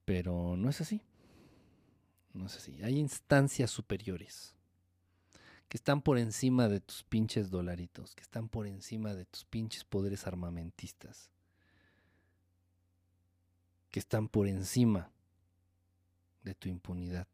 [0.05, 1.01] Pero no es así.
[2.33, 2.81] No es así.
[2.83, 4.52] Hay instancias superiores
[5.73, 9.83] que están por encima de tus pinches dolaritos, que están por encima de tus pinches
[9.83, 11.31] poderes armamentistas,
[13.89, 15.09] que están por encima
[16.43, 17.27] de tu impunidad.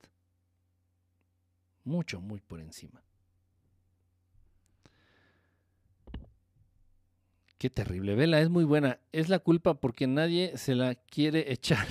[1.84, 3.04] Mucho, muy por encima.
[7.58, 8.16] Qué terrible.
[8.16, 9.02] Vela es muy buena.
[9.12, 11.86] Es la culpa porque nadie se la quiere echar.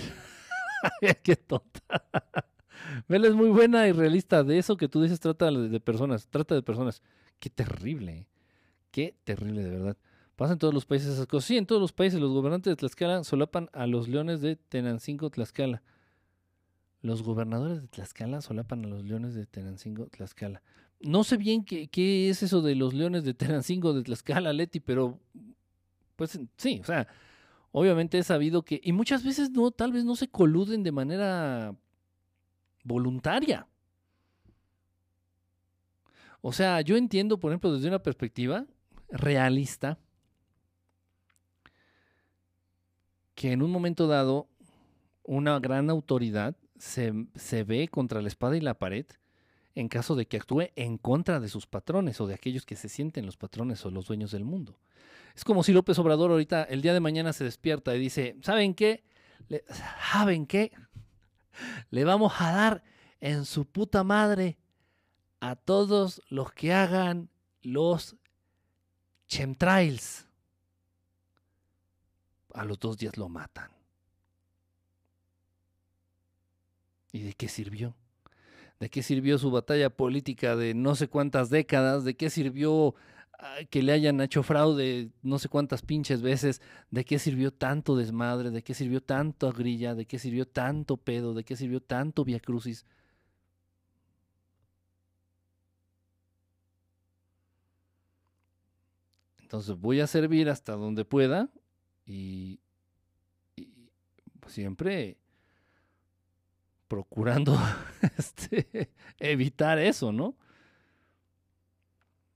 [1.23, 1.83] Qué tonta.
[3.09, 4.45] Vela es muy buena y realista.
[4.45, 6.29] De eso que tú dices, trata de personas.
[6.29, 7.03] Trata de personas.
[7.39, 8.13] Qué terrible.
[8.13, 8.27] ¿eh?
[8.91, 9.97] Qué terrible, de verdad.
[10.37, 11.47] Pasa en todos los países esas cosas.
[11.47, 15.31] Sí, en todos los países los gobernantes de Tlaxcala solapan a los leones de Tenancingo,
[15.31, 15.83] Tlaxcala.
[17.01, 20.63] Los gobernadores de Tlaxcala solapan a los leones de Tenancingo, Tlaxcala.
[21.01, 24.81] No sé bien qué, qué es eso de los leones de Tenancingo, de Tlaxcala, Leti,
[24.81, 25.21] pero
[26.17, 27.07] pues sí, o sea,
[27.71, 31.77] obviamente he sabido que, y muchas veces no, tal vez no se coluden de manera
[32.89, 33.69] voluntaria.
[36.41, 38.67] O sea, yo entiendo, por ejemplo, desde una perspectiva
[39.11, 39.99] realista,
[43.35, 44.49] que en un momento dado
[45.23, 49.07] una gran autoridad se, se, ve contra la espada y la pared
[49.75, 52.89] en caso de que actúe en contra de sus patrones o de aquellos que se
[52.89, 54.81] sienten los patrones o los dueños del mundo.
[55.37, 58.75] Es como si López Obrador ahorita, el día de mañana, se despierta y dice, ¿saben
[58.75, 59.05] qué?
[60.11, 60.73] ¿Saben qué?
[61.91, 62.83] Le vamos a dar
[63.21, 64.59] en su puta madre
[65.41, 67.31] a todos los que hagan
[67.63, 68.17] los
[69.29, 70.27] chemtrails.
[72.55, 73.71] A los dos días lo matan.
[77.13, 77.95] ¿Y de qué sirvió?
[78.81, 82.05] ¿De qué sirvió su batalla política de no sé cuántas décadas?
[82.05, 82.95] ¿De qué sirvió
[83.71, 86.61] que le hayan hecho fraude no sé cuántas pinches veces,
[86.91, 91.35] de qué sirvió tanto desmadre, de qué sirvió tanto grilla, de qué sirvió tanto pedo,
[91.35, 92.85] de qué sirvió tanto via crucis.
[99.41, 101.49] Entonces voy a servir hasta donde pueda
[102.05, 102.61] y,
[103.57, 103.69] y
[104.47, 105.17] siempre
[106.89, 107.57] procurando
[108.19, 110.35] este, evitar eso, ¿no?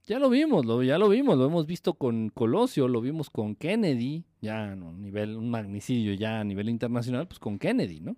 [0.04, 3.54] Ya lo vimos, lo, ya lo vimos, lo hemos visto con Colosio, lo vimos con
[3.54, 8.16] Kennedy, ya a nivel, un magnicidio ya a nivel internacional, pues con Kennedy, ¿no?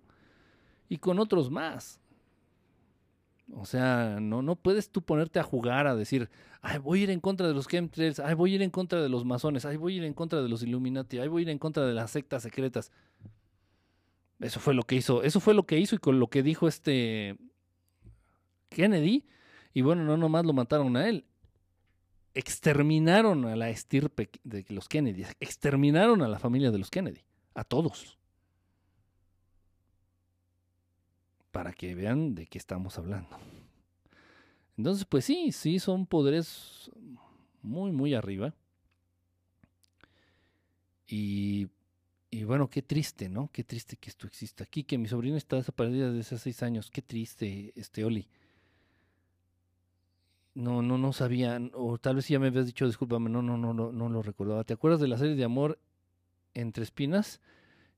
[0.89, 1.99] Y con otros más.
[3.53, 6.29] O sea, no, no puedes tú ponerte a jugar a decir,
[6.61, 9.03] ay, voy a ir en contra de los chemtrails, ay, voy a ir en contra
[9.03, 11.43] de los masones, ay, voy a ir en contra de los Illuminati, ay, voy a
[11.43, 12.91] ir en contra de las sectas secretas.
[14.39, 16.67] Eso fue lo que hizo, eso fue lo que hizo y con lo que dijo
[16.67, 17.37] este
[18.69, 19.23] Kennedy.
[19.75, 21.25] Y bueno, no nomás lo mataron a él,
[22.35, 27.21] exterminaron a la estirpe de los Kennedy, exterminaron a la familia de los Kennedy,
[27.55, 28.19] a todos.
[31.51, 33.37] Para que vean de qué estamos hablando.
[34.77, 36.91] Entonces, pues sí, sí, son poderes
[37.61, 38.53] muy, muy arriba.
[41.07, 41.69] Y,
[42.29, 43.49] y bueno, qué triste, ¿no?
[43.53, 46.91] Qué triste que esto exista aquí, que mi sobrino está desaparecida desde hace seis años.
[46.91, 48.27] Qué triste, este Oli
[50.55, 53.73] no, no, no sabía, o tal vez ya me habías dicho, discúlpame, no, no, no,
[53.73, 54.63] no, no lo recordaba.
[54.63, 55.77] ¿Te acuerdas de la serie de amor
[56.53, 57.41] entre espinas?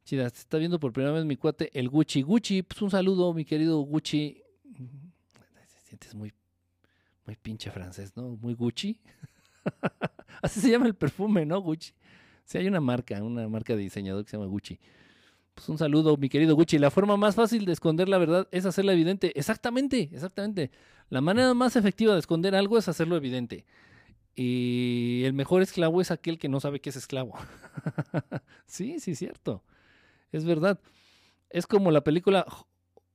[0.03, 2.23] Chida, te está viendo por primera vez mi cuate, el Gucci.
[2.23, 4.41] Gucci, pues un saludo, mi querido Gucci.
[4.63, 6.33] Te sientes muy,
[7.25, 8.37] muy pinche francés, ¿no?
[8.41, 8.99] Muy Gucci.
[10.41, 11.61] Así se llama el perfume, ¿no?
[11.61, 11.93] Gucci.
[12.43, 14.79] Sí, hay una marca, una marca de diseñador que se llama Gucci.
[15.57, 16.77] Pues un saludo, mi querido Gucci.
[16.77, 19.31] La forma más fácil de esconder la verdad es hacerla evidente.
[19.39, 20.69] Exactamente, exactamente.
[21.09, 23.65] La manera más efectiva de esconder algo es hacerlo evidente.
[24.35, 27.33] Y el mejor esclavo es aquel que no sabe que es esclavo.
[28.67, 29.63] sí, sí, cierto.
[30.31, 30.79] Es verdad.
[31.49, 32.45] Es como la película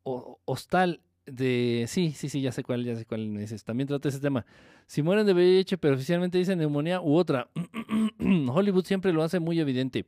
[0.02, 1.84] Hostal de...
[1.86, 3.62] Sí, sí, sí, ya sé cuál, ya sé cuál dices.
[3.62, 4.44] También trata ese tema.
[4.88, 7.48] Si mueren de VIH, pero oficialmente dicen neumonía u otra.
[8.48, 10.06] Hollywood siempre lo hace muy evidente.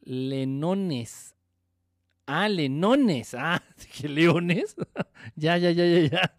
[0.00, 1.34] Lenones
[2.32, 3.34] Ah, lenones.
[3.38, 4.76] Ah, dije leones.
[5.34, 6.34] ya, ya, ya, ya, ya.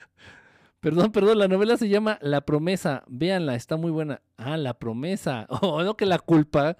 [0.79, 3.03] Perdón, perdón, la novela se llama La Promesa.
[3.07, 4.21] Véanla, está muy buena.
[4.37, 5.47] Ah, La Promesa.
[5.61, 6.77] Oh, no que la culpa.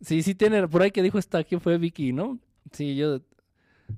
[0.00, 2.38] Sí, sí tiene, por ahí que dijo esta, ¿quién fue Vicky, no?
[2.72, 3.20] Sí, yo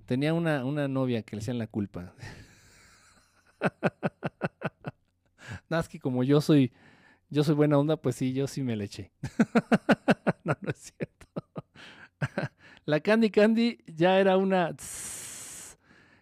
[0.07, 2.15] tenía una, una novia que le hacían la culpa.
[5.71, 6.73] Nada, es que como yo soy,
[7.31, 9.11] yo soy buena onda, pues sí, yo sí me le eché.
[10.45, 11.27] no, no es cierto.
[12.85, 14.75] La Candy Candy ya era una...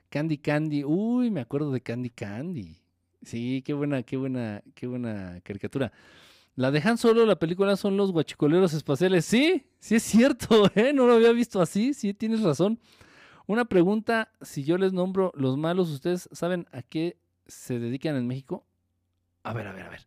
[0.09, 2.77] Candy Candy, uy, me acuerdo de Candy Candy.
[3.23, 5.93] Sí, qué buena, qué buena, qué buena caricatura.
[6.55, 9.25] La dejan solo, la película son los guachicoleros espaciales.
[9.25, 10.93] Sí, sí es cierto, ¿eh?
[10.93, 12.79] No lo había visto así, sí, tienes razón.
[13.47, 18.27] Una pregunta, si yo les nombro los malos, ¿ustedes saben a qué se dedican en
[18.27, 18.67] México?
[19.45, 20.07] A ver, a ver, a ver.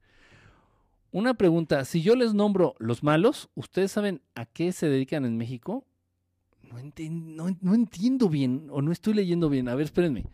[1.11, 5.37] Una pregunta, si yo les nombro los malos, ¿ustedes saben a qué se dedican en
[5.37, 5.85] México?
[6.69, 9.69] No, no, no entiendo bien o no estoy leyendo bien.
[9.69, 10.25] A ver, espérenme.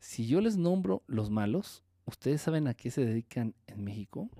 [0.00, 4.30] Si yo les nombro los malos, ¿ustedes saben a qué se dedican en México?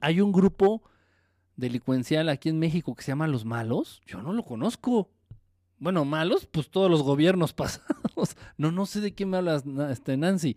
[0.00, 0.82] Hay un grupo
[1.56, 4.02] delincuencial aquí en México que se llama Los Malos.
[4.06, 5.10] Yo no lo conozco.
[5.78, 8.36] Bueno, malos, pues todos los gobiernos pasados.
[8.56, 10.56] No, no sé de qué me hablas, este, Nancy.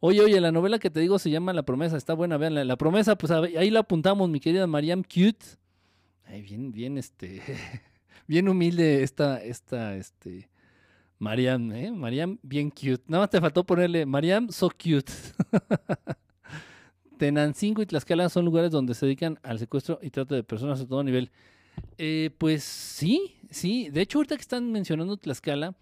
[0.00, 2.76] Oye, oye, la novela que te digo se llama La Promesa, está buena, vean, la,
[2.76, 5.46] Promesa, pues ahí la apuntamos, mi querida Mariam Cute.
[6.26, 7.42] Ay, bien, bien, este,
[8.26, 10.48] bien humilde esta, esta, este,
[11.18, 11.90] Mariam, ¿eh?
[11.90, 13.02] Mariam, bien cute.
[13.06, 15.12] Nada más te faltó ponerle Mariam, so cute.
[17.18, 20.86] Tenancingo y Tlaxcala son lugares donde se dedican al secuestro y trato de personas a
[20.86, 21.30] todo nivel.
[21.98, 23.88] Eh, pues sí, sí.
[23.90, 25.74] De hecho, ahorita que están mencionando Tlaxcala,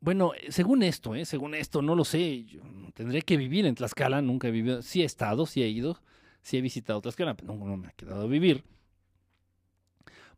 [0.00, 1.24] bueno, según esto, ¿eh?
[1.24, 2.44] según esto, no lo sé.
[2.44, 2.60] Yo
[2.94, 4.82] tendré que vivir en Tlaxcala, nunca he vivido.
[4.82, 6.00] Sí he estado, sí he ido,
[6.42, 8.64] sí he visitado Tlaxcala, pero no, me ha quedado vivir.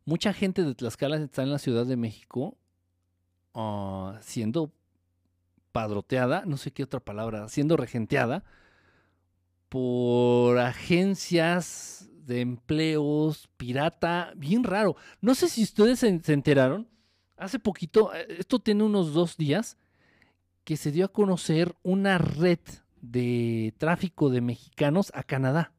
[0.05, 2.57] Mucha gente de Tlaxcala está en la Ciudad de México
[3.53, 4.71] Ah, siendo
[5.71, 8.43] padroteada, no sé qué otra palabra, siendo regenteada
[9.69, 14.95] por agencias de empleos pirata, bien raro.
[15.21, 16.87] No sé si ustedes se, enteraron,
[17.37, 19.77] hace poquito, eh, esto tiene unos dos días,
[20.63, 22.59] que se dio a conocer una red
[23.01, 25.72] de tráfico de mexicanos a Canadá.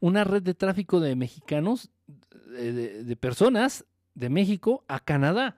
[0.00, 1.90] Una red de tráfico de mexicanos,
[2.50, 3.84] de personas
[4.14, 5.56] de México a Canadá.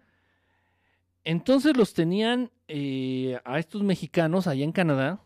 [1.24, 5.20] Entonces los tenían eh, a estos mexicanos allá en Canadá,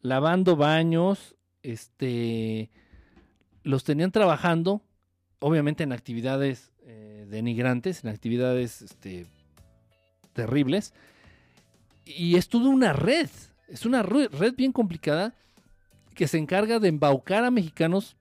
[0.00, 2.70] lavando baños, este,
[3.62, 4.82] los tenían trabajando,
[5.38, 9.26] obviamente en actividades eh, denigrantes, en actividades este,
[10.32, 10.94] terribles,
[12.04, 13.28] y es toda una red,
[13.68, 15.34] es una red bien complicada
[16.18, 18.16] que se encarga de embaucar a mexicanos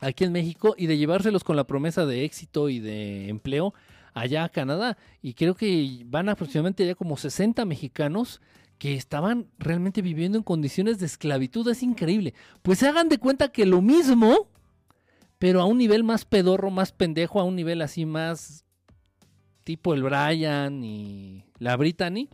[0.00, 3.72] aquí en México y de llevárselos con la promesa de éxito y de empleo
[4.12, 4.98] allá a Canadá.
[5.22, 8.42] Y creo que van aproximadamente ya como 60 mexicanos
[8.76, 11.66] que estaban realmente viviendo en condiciones de esclavitud.
[11.70, 12.34] Es increíble.
[12.60, 14.50] Pues se hagan de cuenta que lo mismo,
[15.38, 18.66] pero a un nivel más pedorro, más pendejo, a un nivel así más
[19.64, 22.28] tipo el Brian y la Brittany,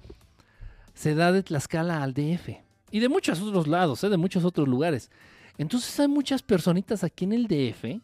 [0.93, 2.72] se da de Tlaxcala al DF.
[2.93, 4.09] Y de muchos otros lados, ¿eh?
[4.09, 5.11] de muchos otros lugares.
[5.59, 8.01] Entonces hay muchas personitas aquí en el DF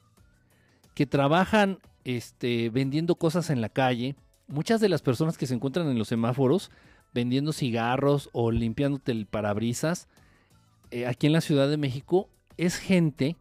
[0.94, 4.16] que trabajan este, vendiendo cosas en la calle.
[4.48, 6.70] Muchas de las personas que se encuentran en los semáforos
[7.14, 10.08] vendiendo cigarros o limpiándote el parabrisas
[10.90, 13.36] eh, aquí en la Ciudad de México es gente,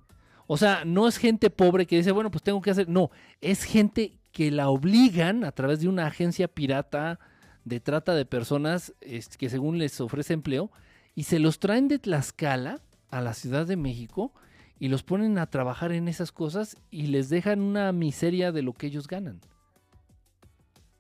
[0.47, 3.09] o sea, no es gente pobre que dice, bueno, pues tengo que hacer, no,
[3.41, 7.19] es gente que la obligan a través de una agencia pirata
[7.65, 8.93] de trata de personas
[9.37, 10.71] que según les ofrece empleo
[11.17, 14.31] y se los traen de Tlaxcala a la Ciudad de México
[14.77, 18.73] y los ponen a trabajar en esas cosas y les dejan una miseria de lo
[18.73, 19.41] que ellos ganan.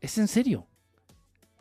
[0.01, 0.65] Es en serio.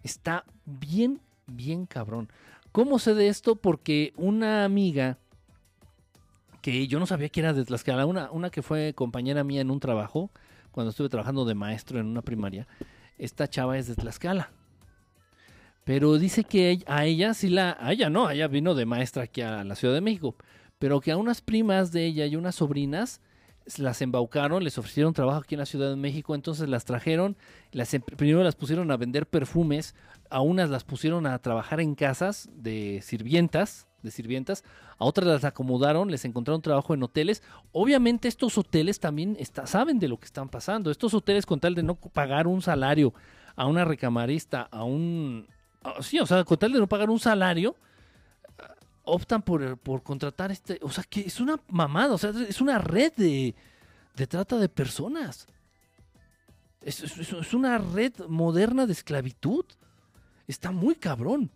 [0.03, 2.31] Está bien, bien cabrón.
[2.73, 3.57] ¿Cómo sé de esto?
[3.57, 5.19] Porque una amiga
[6.63, 9.71] que yo no sabía que era de Tlaxcala, una, una que fue compañera mía en
[9.71, 10.31] un trabajo,
[10.71, 12.67] cuando estuve trabajando de maestro en una primaria,
[13.19, 14.51] esta chava es de Tlaxcala.
[15.87, 17.77] Pero dice que a ella sí la.
[17.79, 20.35] A ella no, ella vino de maestra aquí a la Ciudad de México.
[20.81, 23.21] Pero que a unas primas de ella y unas sobrinas
[23.79, 27.37] las embaucaron, les ofrecieron trabajo aquí en la Ciudad de México, entonces las trajeron,
[27.71, 29.95] las, em, primero las pusieron a vender perfumes,
[30.29, 34.65] a unas las pusieron a trabajar en casas de sirvientas, de sirvientas,
[34.99, 37.45] a otras las acomodaron, les encontraron trabajo en hoteles.
[37.71, 40.91] Obviamente estos hoteles también saben de lo que están pasando.
[40.91, 43.15] Estos hoteles con tal de no pagar un salario
[43.55, 45.47] a una recamarista, a un
[46.01, 47.77] sí, o sea, con tal de no pagar un salario,
[49.07, 53.13] optan por, contratar este, o sea, que es una mamada, o sea, es una red
[53.17, 53.55] de,
[54.29, 55.47] trata de personas.
[56.83, 59.65] Es, una red moderna de esclavitud.
[60.47, 61.51] Está muy cabrón.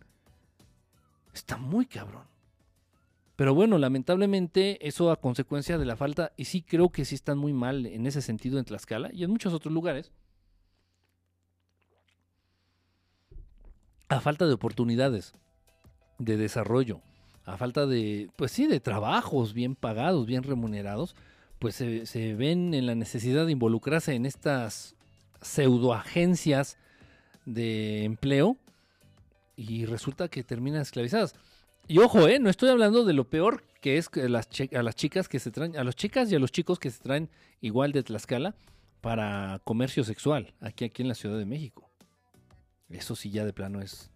[1.33, 2.23] Está muy cabrón.
[3.37, 7.37] Pero bueno, lamentablemente eso a consecuencia de la falta, y sí creo que sí están
[7.37, 10.11] muy mal en ese sentido en Tlaxcala y en muchos otros lugares,
[14.11, 15.33] a falta de oportunidades
[16.19, 16.99] de desarrollo,
[17.45, 21.15] a falta de, pues sí, de trabajos bien pagados, bien remunerados,
[21.59, 24.95] pues se, ven en la necesidad de involucrarse en estas
[25.41, 26.77] pseudoagencias
[27.45, 28.57] de empleo
[29.55, 31.33] y resulta que terminan esclavizadas.
[31.87, 34.95] Y ojo, eh, no estoy hablando de lo peor que es que las a las
[34.95, 37.29] chicas que se traen, a las chicas y a los chicos que se traen
[37.61, 38.55] igual de Tlaxcala
[38.99, 41.90] para comercio sexual, aquí, aquí en la Ciudad de México.
[42.91, 44.09] Eso sí ya de plano es...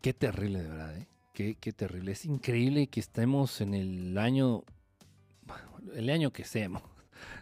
[0.00, 1.08] Qué terrible, de verdad, ¿eh?
[1.34, 2.12] Qué, qué terrible.
[2.12, 4.64] Es increíble que estemos en el año...
[5.94, 6.82] El año que seamos.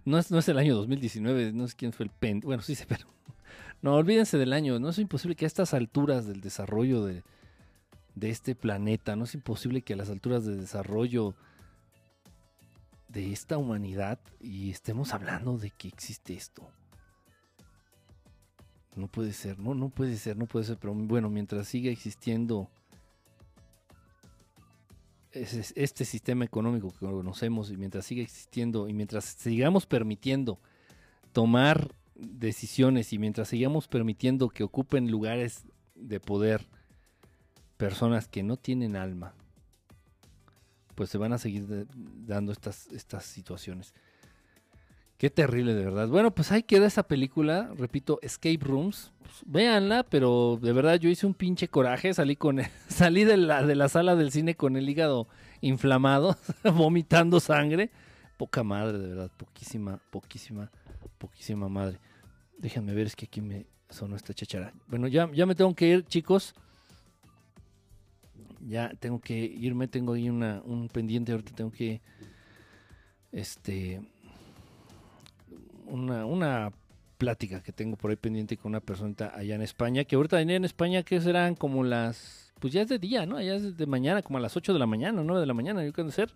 [0.07, 2.41] No es, no es el año 2019, no sé quién fue el pen...
[2.41, 3.07] Bueno, sí sé, pero...
[3.83, 4.79] No, olvídense del año.
[4.79, 7.23] No es imposible que a estas alturas del desarrollo de,
[8.15, 11.35] de este planeta, no es imposible que a las alturas de desarrollo
[13.09, 16.69] de esta humanidad y estemos hablando de que existe esto.
[18.97, 22.71] No puede ser, no, no puede ser, no puede ser, pero bueno, mientras siga existiendo
[25.33, 30.59] este sistema económico que conocemos y mientras siga existiendo y mientras sigamos permitiendo
[31.33, 36.67] tomar decisiones y mientras sigamos permitiendo que ocupen lugares de poder
[37.77, 39.35] personas que no tienen alma,
[40.95, 43.93] pues se van a seguir dando estas, estas situaciones.
[45.19, 46.09] Qué terrible, de verdad.
[46.09, 49.13] Bueno, pues ahí queda esa película, repito, Escape Rooms.
[49.23, 53.63] Pues, véanla, pero de verdad yo hice un pinche coraje, salí con salí de la,
[53.63, 55.27] de la sala del cine con el hígado
[55.63, 56.37] inflamado,
[56.75, 57.91] vomitando sangre.
[58.37, 60.71] Poca madre, de verdad, poquísima, poquísima,
[61.17, 61.99] poquísima madre.
[62.59, 64.75] Déjenme ver, es que aquí me sonó esta chachara.
[64.87, 66.55] Bueno, ya, ya me tengo que ir, chicos.
[68.61, 72.03] Ya tengo que irme, tengo ahí una, un pendiente, ahorita tengo que
[73.33, 74.03] este
[75.87, 76.73] una,
[77.19, 80.65] plática que tengo por ahí pendiente con una persona allá en España, que ahorita en
[80.67, 83.41] España que serán como las, pues ya es de día, ¿no?
[83.41, 85.83] Ya es de mañana, como a las 8 de la mañana, 9 de la mañana,
[85.83, 86.31] yo quiero ser.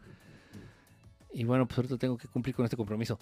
[1.33, 3.19] Y bueno, pues ahorita tengo que cumplir con este compromiso.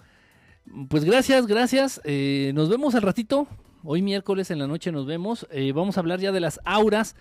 [0.89, 2.01] Pues gracias, gracias.
[2.05, 3.47] Eh, nos vemos al ratito.
[3.85, 5.47] Hoy miércoles en la noche nos vemos.
[5.51, 7.17] Eh, vamos a hablar ya de las auras.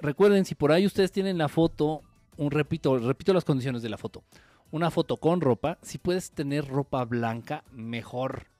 [0.00, 2.02] Recuerden, si por ahí ustedes tienen la foto,
[2.36, 4.24] un repito, repito las condiciones de la foto.
[4.70, 5.78] Una foto con ropa.
[5.82, 8.51] Si puedes tener ropa blanca, mejor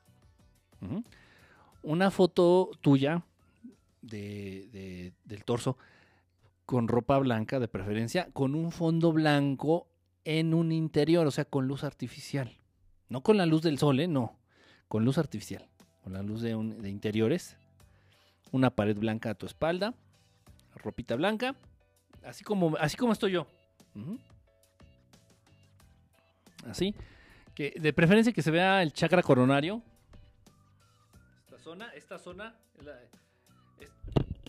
[1.83, 3.24] una foto tuya
[4.01, 5.76] de, del torso
[6.66, 9.87] con ropa blanca de preferencia, con un fondo blanco
[10.24, 12.57] en un interior, o sea, con luz artificial.
[13.09, 14.09] No con la luz del sol, ¿eh?
[14.09, 14.39] no,
[14.89, 15.68] con luz artificial,
[16.03, 17.57] con la luz de, de interiores.
[18.53, 19.95] Una pared blanca a tu espalda,
[20.76, 21.57] ropita blanca,
[22.24, 23.47] así como, así como estoy yo.
[26.66, 26.95] Así,
[27.55, 29.83] que de preferencia que se vea el chakra coronario,
[31.62, 32.54] zona, esta zona,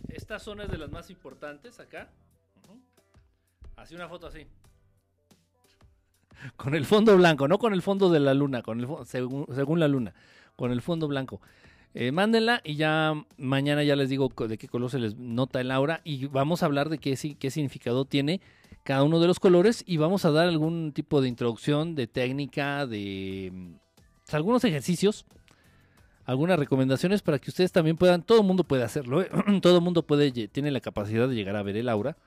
[0.09, 2.09] esta zona es de las más importantes acá.
[3.75, 4.45] Así una foto así.
[6.57, 9.87] Con el fondo blanco, no con el fondo de la luna, con el según, la
[9.87, 10.13] luna,
[10.55, 11.39] con el fondo blanco.
[11.93, 15.71] Eh, mándenla y ya mañana ya les digo de qué color se les nota el
[15.71, 18.41] aura y vamos a hablar de qué, qué significado tiene
[18.83, 22.87] cada uno de los colores y vamos a dar algún tipo de introducción, de técnica,
[22.87, 25.25] de mm, algunos ejercicios
[26.25, 29.29] algunas recomendaciones para que ustedes también puedan, todo el mundo puede hacerlo, ¿eh?
[29.61, 32.17] todo mundo puede, tiene la capacidad de llegar a ver el aura,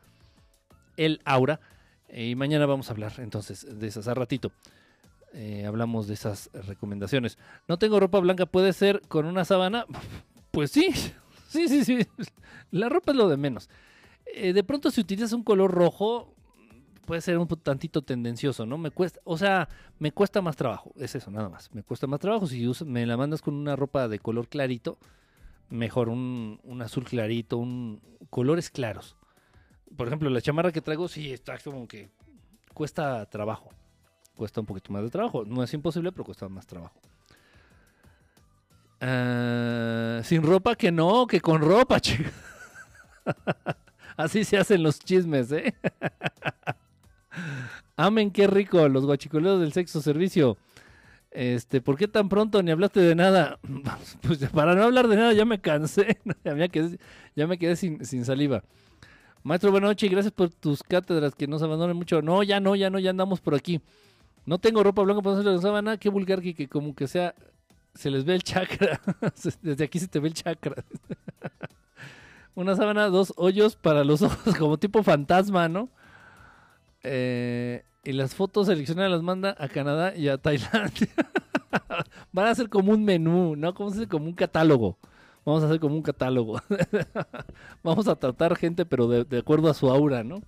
[0.96, 1.60] el aura,
[2.12, 4.52] y mañana vamos a hablar entonces de esas a ratito.
[5.32, 7.36] Eh, hablamos de esas recomendaciones.
[7.68, 9.86] No tengo ropa blanca, puede ser con una sábana.
[10.52, 10.88] Pues sí,
[11.48, 11.98] sí, sí, sí.
[12.70, 13.68] La ropa es lo de menos.
[14.24, 16.34] Eh, de pronto si utilizas un color rojo,
[17.06, 18.76] puede ser un tantito tendencioso, ¿no?
[18.76, 19.68] Me cuesta, o sea,
[19.98, 21.72] me cuesta más trabajo, es eso, nada más.
[21.72, 22.46] Me cuesta más trabajo.
[22.46, 24.98] Si me la mandas con una ropa de color clarito,
[25.70, 29.16] mejor un, azul clarito, un colores claros.
[29.96, 32.10] Por ejemplo, la chamarra que traigo, sí, está como que
[32.74, 33.70] cuesta trabajo.
[34.36, 35.44] Cuesta un poquito más de trabajo.
[35.46, 37.00] No es imposible, pero cuesta más trabajo.
[39.00, 42.30] Ah, sin ropa que no, que con ropa, chica.
[44.16, 45.74] Así se hacen los chismes, ¿eh?
[47.96, 50.58] Amen, qué rico, los guachicoleros del sexo servicio.
[51.30, 53.58] Este, ¿por qué tan pronto ni hablaste de nada?
[54.22, 56.98] Pues para no hablar de nada ya me cansé, ya me quedé,
[57.58, 58.62] quedé sin, saliva.
[59.42, 62.20] Maestro, buenas noches y gracias por tus cátedras que nos abandonen mucho.
[62.22, 63.80] No, ya no, ya no, ya andamos por aquí.
[64.44, 67.34] No tengo ropa blanca para hacerle la sábana, qué vulgar que, que como que sea,
[67.94, 69.00] se les ve el chakra.
[69.62, 70.84] Desde aquí se te ve el chakra.
[72.54, 75.90] una sábana, dos hoyos para los ojos, como tipo fantasma, ¿no?
[77.08, 81.08] Eh, y las fotos seleccionadas las manda a Canadá y a Tailandia.
[82.32, 83.74] Van a ser como un menú, ¿no?
[83.74, 84.06] Como se?
[84.06, 84.98] Como un catálogo.
[85.44, 86.60] Vamos a hacer como un catálogo.
[87.84, 90.42] Vamos a tratar gente, pero de, acuerdo a su aura, ¿no?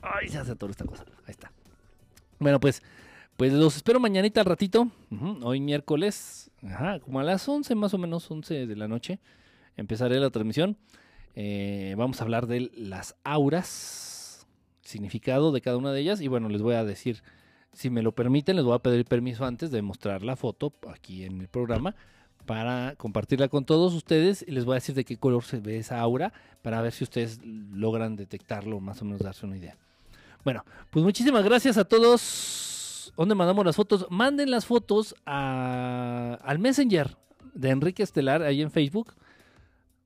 [0.00, 1.04] Ay, se hace toda esta cosa.
[1.26, 1.52] Ahí está.
[2.38, 2.82] Bueno, pues,
[3.36, 4.90] pues los espero mañanita al ratito.
[5.42, 6.50] Hoy miércoles,
[7.04, 9.20] como a las 11 más o menos, 11 de la noche,
[9.76, 10.78] empezaré la transmisión.
[11.34, 14.17] Eh, vamos a hablar de las auras,
[14.88, 16.20] significado de cada una de ellas.
[16.20, 17.22] Y bueno, les voy a decir,
[17.72, 21.24] si me lo permiten, les voy a pedir permiso antes de mostrar la foto aquí
[21.24, 21.94] en el programa
[22.46, 25.76] para compartirla con todos ustedes y les voy a decir de qué color se ve
[25.78, 26.32] esa aura
[26.62, 29.76] para ver si ustedes logran detectarlo, más o menos darse una idea.
[30.44, 33.12] Bueno, pues muchísimas gracias a todos.
[33.18, 34.06] ¿Dónde mandamos las fotos?
[34.08, 37.16] Manden las fotos a- al Messenger
[37.52, 39.14] de Enrique Estelar ahí en Facebook.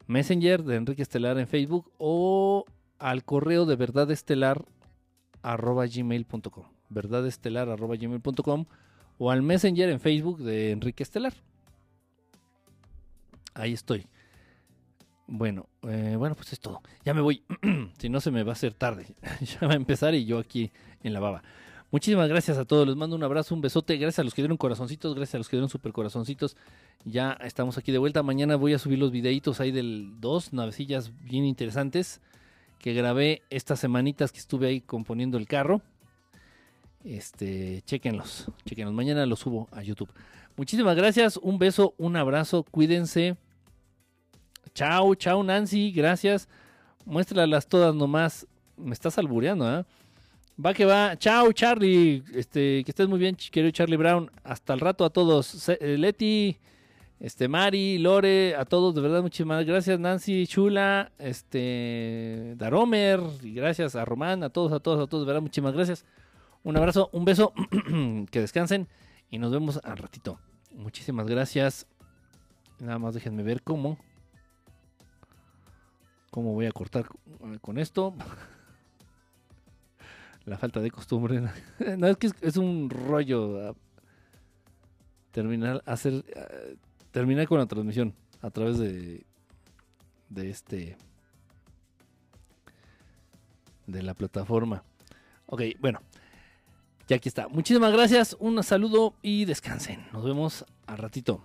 [0.09, 2.65] Messenger de Enrique Estelar en Facebook o
[3.03, 4.65] al correo de verdadestelar
[5.43, 8.67] arroba gmail.com verdadestelar arroba gmail.com
[9.19, 11.35] o al Messenger en Facebook de Enrique Estelar.
[13.55, 14.07] Ahí estoy.
[15.27, 16.81] Bueno, eh, bueno, pues es todo.
[17.05, 17.43] Ya me voy.
[17.99, 19.15] si no se me va a hacer tarde.
[19.61, 20.73] ya va a empezar y yo aquí
[21.03, 21.43] en la baba.
[21.91, 22.87] Muchísimas gracias a todos.
[22.87, 23.97] Les mando un abrazo, un besote.
[23.97, 26.57] Gracias a los que dieron corazoncitos, gracias a los que dieron super corazoncitos.
[27.05, 28.23] Ya estamos aquí de vuelta.
[28.23, 32.21] Mañana voy a subir los videitos ahí del dos navecillas bien interesantes
[32.83, 35.81] que grabé estas semanitas que estuve ahí componiendo el carro.
[37.05, 38.93] Este, chequenlos, chequenlos.
[38.93, 40.11] Mañana los subo a YouTube.
[40.57, 43.37] Muchísimas gracias, un beso, un abrazo, cuídense.
[44.75, 46.49] Chao, chao Nancy, gracias.
[47.05, 48.49] Muéstralas todas nomás.
[48.77, 49.87] Me estás albureando, ¿ah?
[50.65, 51.17] Va que va.
[51.17, 52.25] Chao, Charlie.
[52.35, 54.29] Este, que estés muy bien, querido Charlie Brown.
[54.43, 55.69] Hasta el rato a todos.
[55.69, 56.59] Eh, Leti,
[57.23, 60.01] este, Mari, Lore, a todos, de verdad, muchísimas gracias.
[60.01, 65.27] Nancy, Chula, este, Daromer, y gracias a Román, a todos, a todos, a todos, de
[65.29, 66.05] verdad, muchísimas gracias.
[66.65, 67.53] Un abrazo, un beso,
[68.33, 68.89] que descansen
[69.31, 70.41] y nos vemos al ratito.
[70.75, 71.87] Muchísimas gracias.
[72.81, 73.99] Nada más déjenme ver cómo.
[76.33, 77.07] ¿Cómo voy a cortar
[77.61, 78.15] con- esto?
[80.45, 81.41] La falta de costumbre.
[81.99, 83.77] No, es que es, un rollo
[85.31, 86.25] terminar, hacer,
[87.13, 89.25] terminar con la transmisión a través de,
[90.29, 90.97] de este,
[93.87, 94.83] de la plataforma.
[95.47, 96.01] Ok, bueno,
[97.07, 97.47] ya aquí está.
[97.49, 100.07] Muchísimas gracias, un saludo y descansen.
[100.13, 101.45] Nos vemos al ratito.